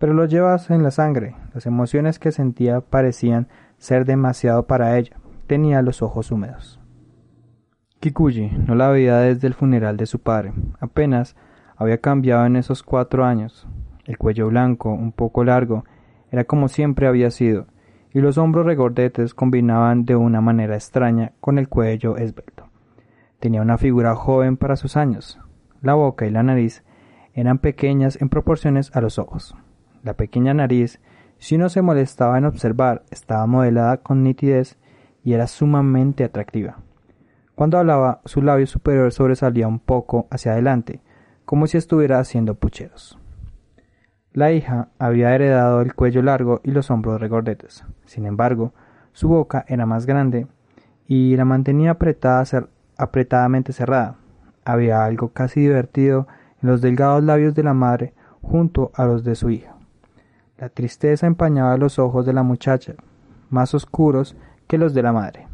Pero 0.00 0.14
lo 0.14 0.24
llevas 0.24 0.68
en 0.70 0.82
la 0.82 0.90
sangre. 0.90 1.36
Las 1.54 1.66
emociones 1.66 2.18
que 2.18 2.32
sentía 2.32 2.80
parecían 2.80 3.46
ser 3.78 4.04
demasiado 4.04 4.66
para 4.66 4.98
ella. 4.98 5.16
Tenía 5.46 5.80
los 5.80 6.02
ojos 6.02 6.32
húmedos. 6.32 6.79
Kikuji 8.00 8.50
no 8.66 8.74
la 8.74 8.88
veía 8.88 9.18
desde 9.18 9.46
el 9.46 9.52
funeral 9.52 9.98
de 9.98 10.06
su 10.06 10.20
padre. 10.20 10.54
Apenas 10.80 11.36
había 11.76 11.98
cambiado 11.98 12.46
en 12.46 12.56
esos 12.56 12.82
cuatro 12.82 13.26
años. 13.26 13.68
El 14.06 14.16
cuello 14.16 14.48
blanco, 14.48 14.90
un 14.90 15.12
poco 15.12 15.44
largo, 15.44 15.84
era 16.30 16.44
como 16.44 16.68
siempre 16.68 17.06
había 17.06 17.30
sido, 17.30 17.66
y 18.14 18.20
los 18.20 18.38
hombros 18.38 18.64
regordetes 18.64 19.34
combinaban 19.34 20.06
de 20.06 20.16
una 20.16 20.40
manera 20.40 20.76
extraña 20.76 21.32
con 21.40 21.58
el 21.58 21.68
cuello 21.68 22.16
esbelto. 22.16 22.70
Tenía 23.38 23.60
una 23.60 23.76
figura 23.76 24.14
joven 24.14 24.56
para 24.56 24.76
sus 24.76 24.96
años. 24.96 25.38
La 25.82 25.92
boca 25.92 26.26
y 26.26 26.30
la 26.30 26.42
nariz 26.42 26.82
eran 27.34 27.58
pequeñas 27.58 28.18
en 28.22 28.30
proporciones 28.30 28.96
a 28.96 29.02
los 29.02 29.18
ojos. 29.18 29.54
La 30.02 30.14
pequeña 30.14 30.54
nariz, 30.54 31.00
si 31.36 31.56
uno 31.56 31.68
se 31.68 31.82
molestaba 31.82 32.38
en 32.38 32.46
observar, 32.46 33.02
estaba 33.10 33.46
modelada 33.46 33.98
con 33.98 34.22
nitidez 34.22 34.78
y 35.22 35.34
era 35.34 35.46
sumamente 35.46 36.24
atractiva. 36.24 36.78
Cuando 37.60 37.76
hablaba, 37.76 38.22
su 38.24 38.40
labio 38.40 38.66
superior 38.66 39.12
sobresalía 39.12 39.68
un 39.68 39.80
poco 39.80 40.26
hacia 40.30 40.52
adelante, 40.52 41.02
como 41.44 41.66
si 41.66 41.76
estuviera 41.76 42.18
haciendo 42.18 42.54
pucheros. 42.54 43.18
La 44.32 44.50
hija 44.50 44.88
había 44.98 45.34
heredado 45.34 45.82
el 45.82 45.94
cuello 45.94 46.22
largo 46.22 46.62
y 46.64 46.70
los 46.70 46.90
hombros 46.90 47.20
regordetes. 47.20 47.84
Sin 48.06 48.24
embargo, 48.24 48.72
su 49.12 49.28
boca 49.28 49.66
era 49.68 49.84
más 49.84 50.06
grande 50.06 50.46
y 51.06 51.36
la 51.36 51.44
mantenía 51.44 51.90
apretada, 51.90 52.46
apretadamente 52.96 53.74
cerrada. 53.74 54.16
Había 54.64 55.04
algo 55.04 55.34
casi 55.34 55.60
divertido 55.60 56.28
en 56.62 56.70
los 56.70 56.80
delgados 56.80 57.22
labios 57.22 57.54
de 57.54 57.62
la 57.62 57.74
madre 57.74 58.14
junto 58.40 58.90
a 58.94 59.04
los 59.04 59.22
de 59.22 59.34
su 59.34 59.50
hija. 59.50 59.74
La 60.56 60.70
tristeza 60.70 61.26
empañaba 61.26 61.76
los 61.76 61.98
ojos 61.98 62.24
de 62.24 62.32
la 62.32 62.42
muchacha, 62.42 62.94
más 63.50 63.74
oscuros 63.74 64.34
que 64.66 64.78
los 64.78 64.94
de 64.94 65.02
la 65.02 65.12
madre. 65.12 65.49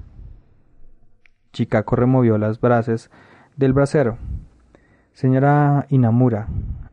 Chicaco 1.56 1.96
removió 1.96 2.36
las 2.36 2.60
brasas 2.60 3.10
del 3.56 3.72
brasero. 3.72 4.18
Señora 5.14 5.86
Inamura, 5.88 6.48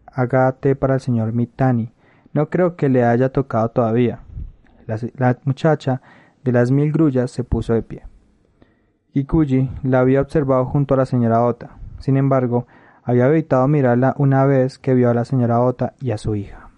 haga 0.06 0.49
té 0.54 0.73
para 0.78 0.93
el 0.93 1.02
señor 1.02 1.34
Mitani. 1.34 1.91
No 2.32 2.49
creo 2.49 2.78
que 2.78 2.88
le 2.88 3.04
haya 3.04 3.34
tocado 3.34 3.71
todavía. 3.71 4.21
La, 4.88 5.38
muchacha 5.43 6.02
de 6.45 6.54
las 6.54 6.71
mil 6.71 6.93
grullas 6.93 7.30
se 7.30 7.43
puso 7.43 7.73
de 7.73 7.82
pie. 7.82 8.04
Kikuji 9.12 9.69
la 9.84 9.99
había 9.99 10.21
observado 10.21 10.65
junto 10.65 10.93
a 10.93 10.97
la 10.97 11.06
señora 11.06 11.43
Ota. 11.43 11.76
Sin 11.99 12.15
embargo, 12.15 12.65
había 13.04 13.28
evitado 13.28 13.67
mirarla 13.67 14.15
una 14.17 14.45
vez 14.45 14.80
que 14.80 14.93
vio 14.93 15.10
a 15.10 15.13
la 15.13 15.26
señora 15.26 15.60
Ota 15.60 15.93
y 15.99 16.12
a 16.12 16.17
su 16.17 16.36
hija. 16.36 16.69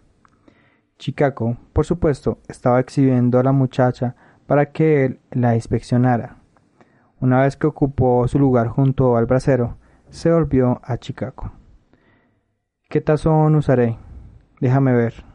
Chicago, 0.98 1.58
por 1.72 1.86
supuesto, 1.86 2.40
estaba 2.48 2.80
exhibiendo 2.80 3.38
a 3.38 3.44
la 3.44 3.52
muchacha 3.52 4.16
para 4.48 4.72
que 4.72 5.06
él 5.06 5.20
la 5.30 5.54
inspeccionara. 5.54 6.38
Una 7.26 7.42
vez 7.42 7.58
que 7.58 7.66
ocupó 7.66 8.28
su 8.28 8.38
lugar 8.38 8.68
junto 8.68 9.18
al 9.18 9.26
brasero, 9.26 9.78
se 10.12 10.32
volvió 10.32 10.80
a 10.84 11.00
Chicago. 11.00 11.54
¿Qué 12.88 13.02
tazón 13.02 13.56
usaré? 13.56 13.98
Déjame 14.62 14.94
ver. 14.94 15.26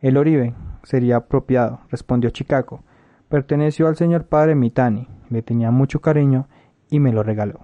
El 0.00 0.18
Oribe 0.18 0.54
sería 0.84 1.16
apropiado, 1.16 1.80
respondió 1.90 2.30
Chicago. 2.30 2.84
Perteneció 3.28 3.88
al 3.88 3.96
señor 3.96 4.26
padre 4.26 4.54
Mitani, 4.54 5.08
le 5.28 5.42
tenía 5.42 5.72
mucho 5.72 6.00
cariño 6.00 6.46
y 6.90 7.00
me 7.00 7.12
lo 7.12 7.24
regaló. 7.24 7.58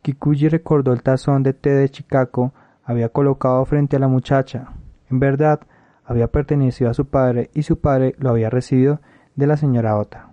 Kikuji 0.00 0.48
recordó 0.48 0.94
el 0.94 1.02
tazón 1.02 1.42
de 1.42 1.52
té 1.52 1.74
de 1.74 1.90
Chicago 1.90 2.54
había 2.82 3.10
colocado 3.10 3.62
frente 3.66 3.96
a 3.96 4.00
la 4.00 4.08
muchacha. 4.08 4.68
En 5.10 5.20
verdad, 5.20 5.60
había 6.06 6.28
pertenecido 6.28 6.88
a 6.88 6.94
su 6.94 7.04
padre 7.04 7.50
y 7.52 7.64
su 7.64 7.80
padre 7.80 8.14
lo 8.18 8.30
había 8.30 8.48
recibido 8.48 9.02
de 9.36 9.46
la 9.46 9.58
señora 9.58 9.98
Ota. 9.98 10.31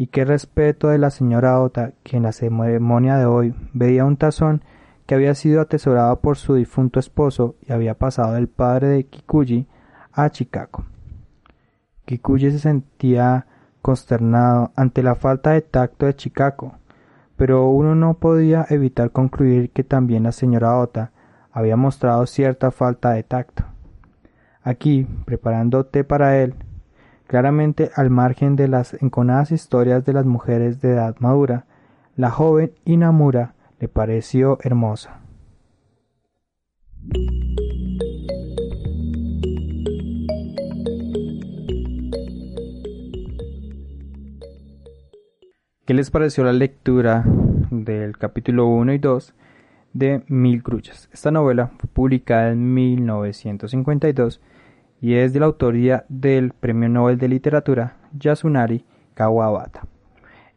Y 0.00 0.06
qué 0.06 0.24
respeto 0.24 0.88
de 0.88 0.98
la 0.98 1.10
señora 1.10 1.60
Ota, 1.60 1.92
que 2.04 2.16
en 2.16 2.22
la 2.22 2.30
ceremonia 2.30 3.18
de 3.18 3.26
hoy 3.26 3.52
veía 3.72 4.04
un 4.04 4.16
tazón 4.16 4.62
que 5.06 5.16
había 5.16 5.34
sido 5.34 5.60
atesorado 5.60 6.20
por 6.20 6.36
su 6.36 6.54
difunto 6.54 7.00
esposo 7.00 7.56
y 7.66 7.72
había 7.72 7.94
pasado 7.94 8.34
del 8.34 8.46
padre 8.46 8.86
de 8.86 9.06
Kikuji 9.06 9.66
a 10.12 10.30
Chicago. 10.30 10.84
Kikuji 12.04 12.52
se 12.52 12.60
sentía 12.60 13.46
consternado 13.82 14.70
ante 14.76 15.02
la 15.02 15.16
falta 15.16 15.50
de 15.50 15.62
tacto 15.62 16.06
de 16.06 16.14
Chicago, 16.14 16.74
pero 17.36 17.68
uno 17.68 17.96
no 17.96 18.14
podía 18.14 18.66
evitar 18.70 19.10
concluir 19.10 19.70
que 19.70 19.82
también 19.82 20.22
la 20.22 20.32
señora 20.32 20.78
Ota 20.78 21.10
había 21.50 21.76
mostrado 21.76 22.24
cierta 22.26 22.70
falta 22.70 23.10
de 23.10 23.24
tacto. 23.24 23.64
Aquí, 24.62 25.08
preparando 25.24 25.86
té 25.86 26.04
para 26.04 26.38
él, 26.38 26.54
claramente 27.28 27.90
al 27.94 28.08
margen 28.10 28.56
de 28.56 28.66
las 28.68 28.94
enconadas 29.00 29.52
historias 29.52 30.04
de 30.04 30.14
las 30.14 30.24
mujeres 30.24 30.80
de 30.80 30.92
edad 30.92 31.14
madura, 31.20 31.66
la 32.16 32.30
joven 32.30 32.72
Inamura 32.86 33.54
le 33.78 33.86
pareció 33.86 34.58
hermosa. 34.62 35.20
¿Qué 45.84 45.94
les 45.94 46.10
pareció 46.10 46.44
la 46.44 46.52
lectura 46.52 47.24
del 47.70 48.16
capítulo 48.16 48.66
1 48.66 48.94
y 48.94 48.98
2 48.98 49.34
de 49.92 50.22
Mil 50.28 50.62
Gruchas? 50.62 51.10
Esta 51.12 51.30
novela 51.30 51.72
fue 51.78 51.90
publicada 51.90 52.50
en 52.50 52.72
1952 52.72 54.40
y 55.00 55.14
es 55.14 55.32
de 55.32 55.40
la 55.40 55.46
autoría 55.46 56.04
del 56.08 56.52
Premio 56.52 56.88
Nobel 56.88 57.18
de 57.18 57.28
Literatura 57.28 57.96
Yasunari 58.12 58.84
Kawabata. 59.14 59.86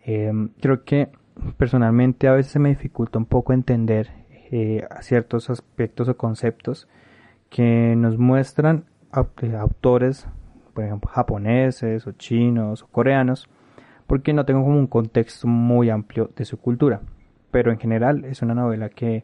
Em, 0.04 0.49
creo 0.60 0.84
que 0.84 1.10
personalmente 1.58 2.27
a 2.27 2.34
veces 2.34 2.60
me 2.60 2.69
dificulta 2.69 3.19
un 3.19 3.25
poco 3.25 3.54
entender 3.54 4.10
eh, 4.51 4.86
ciertos 5.01 5.49
aspectos 5.49 6.10
o 6.10 6.17
conceptos 6.17 6.88
que 7.49 7.95
nos 7.95 8.17
muestran 8.17 8.86
eh, 9.41 9.56
autores, 9.56 10.27
por 10.73 10.84
ejemplo, 10.84 11.10
japoneses 11.10 12.08
o 12.08 12.12
chinos 12.13 12.84
o 12.84 12.88
coreanos, 12.88 13.49
porque 14.08 14.34
no 14.34 14.45
tengo 14.45 14.63
como 14.63 14.77
un 14.77 14.88
contexto 14.88 15.47
muy 15.47 15.89
amplio 15.89 16.32
de 16.36 16.45
su 16.45 16.58
cultura. 16.58 17.01
Pero 17.51 17.71
en 17.71 17.80
general 17.80 18.25
es 18.25 18.41
una 18.41 18.56
novela 18.56 18.89
que, 18.89 19.23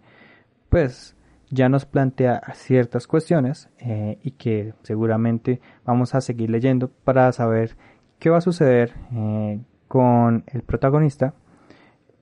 pues, 0.69 1.16
ya 1.49 1.69
nos 1.69 1.85
plantea 1.85 2.41
ciertas 2.53 3.07
cuestiones 3.07 3.69
eh, 3.79 4.17
y 4.23 4.31
que 4.31 4.73
seguramente 4.83 5.61
vamos 5.85 6.15
a 6.15 6.21
seguir 6.21 6.49
leyendo 6.49 6.89
para 7.03 7.31
saber 7.31 7.75
qué 8.19 8.29
va 8.29 8.37
a 8.37 8.41
suceder 8.41 8.93
eh, 9.13 9.59
con 9.87 10.43
el 10.47 10.63
protagonista, 10.63 11.33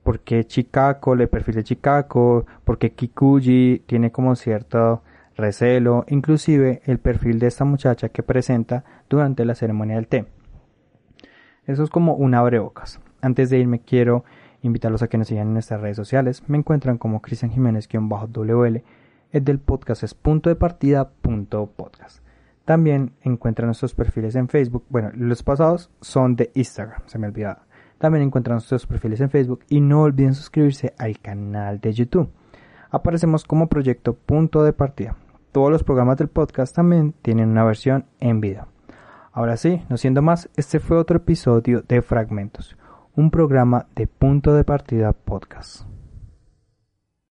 por 0.02 0.20
qué 0.20 0.44
Chicago, 0.44 1.16
le 1.16 1.26
perfil 1.26 1.56
de 1.56 1.64
Chicago, 1.64 2.46
por 2.64 2.78
qué 2.78 2.92
Kikuji 2.92 3.82
tiene 3.86 4.12
como 4.12 4.36
cierto 4.36 5.02
recelo, 5.36 6.04
inclusive 6.08 6.80
el 6.84 6.98
perfil 6.98 7.38
de 7.38 7.48
esta 7.48 7.64
muchacha 7.64 8.08
que 8.08 8.22
presenta 8.22 8.84
durante 9.08 9.44
la 9.44 9.54
ceremonia 9.54 9.96
del 9.96 10.06
té. 10.06 10.26
Eso 11.66 11.82
es 11.82 11.90
como 11.90 12.14
un 12.14 12.34
abrebocas. 12.34 13.00
Antes 13.20 13.50
de 13.50 13.58
irme 13.58 13.80
quiero 13.80 14.24
invitarlos 14.62 15.02
a 15.02 15.08
que 15.08 15.18
nos 15.18 15.28
sigan 15.28 15.48
en 15.48 15.54
nuestras 15.54 15.80
redes 15.80 15.96
sociales. 15.96 16.42
Me 16.46 16.58
encuentran 16.58 16.98
como 16.98 17.20
Cristian 17.20 17.50
Jiménez-WL. 17.50 18.82
Es 19.32 19.44
del 19.44 19.58
podcast 19.58 20.02
es 20.02 20.14
punto 20.14 20.48
de 20.50 20.56
partida 20.56 21.10
punto 21.10 21.66
podcast. 21.66 22.20
También 22.64 23.12
encuentran 23.22 23.66
nuestros 23.66 23.94
perfiles 23.94 24.34
en 24.34 24.48
Facebook. 24.48 24.84
Bueno, 24.88 25.10
los 25.14 25.42
pasados 25.42 25.90
son 26.00 26.36
de 26.36 26.50
Instagram, 26.54 27.00
se 27.06 27.18
me 27.18 27.28
olvidaba. 27.28 27.66
También 27.98 28.24
encuentran 28.24 28.56
nuestros 28.56 28.86
perfiles 28.86 29.20
en 29.20 29.30
Facebook 29.30 29.60
y 29.68 29.80
no 29.80 30.02
olviden 30.02 30.34
suscribirse 30.34 30.94
al 30.98 31.18
canal 31.20 31.80
de 31.80 31.92
YouTube. 31.92 32.30
Aparecemos 32.90 33.44
como 33.44 33.68
proyecto 33.68 34.14
punto 34.14 34.62
de 34.62 34.72
partida. 34.72 35.16
Todos 35.52 35.70
los 35.70 35.82
programas 35.82 36.18
del 36.18 36.28
podcast 36.28 36.74
también 36.74 37.14
tienen 37.22 37.48
una 37.50 37.64
versión 37.64 38.04
en 38.20 38.40
video. 38.40 38.68
Ahora 39.32 39.56
sí, 39.56 39.82
no 39.88 39.96
siendo 39.96 40.22
más, 40.22 40.48
este 40.56 40.80
fue 40.80 40.96
otro 40.96 41.18
episodio 41.18 41.82
de 41.82 42.02
Fragmentos, 42.02 42.76
un 43.14 43.30
programa 43.30 43.86
de 43.94 44.06
punto 44.06 44.54
de 44.54 44.64
partida 44.64 45.12
podcast. 45.12 45.95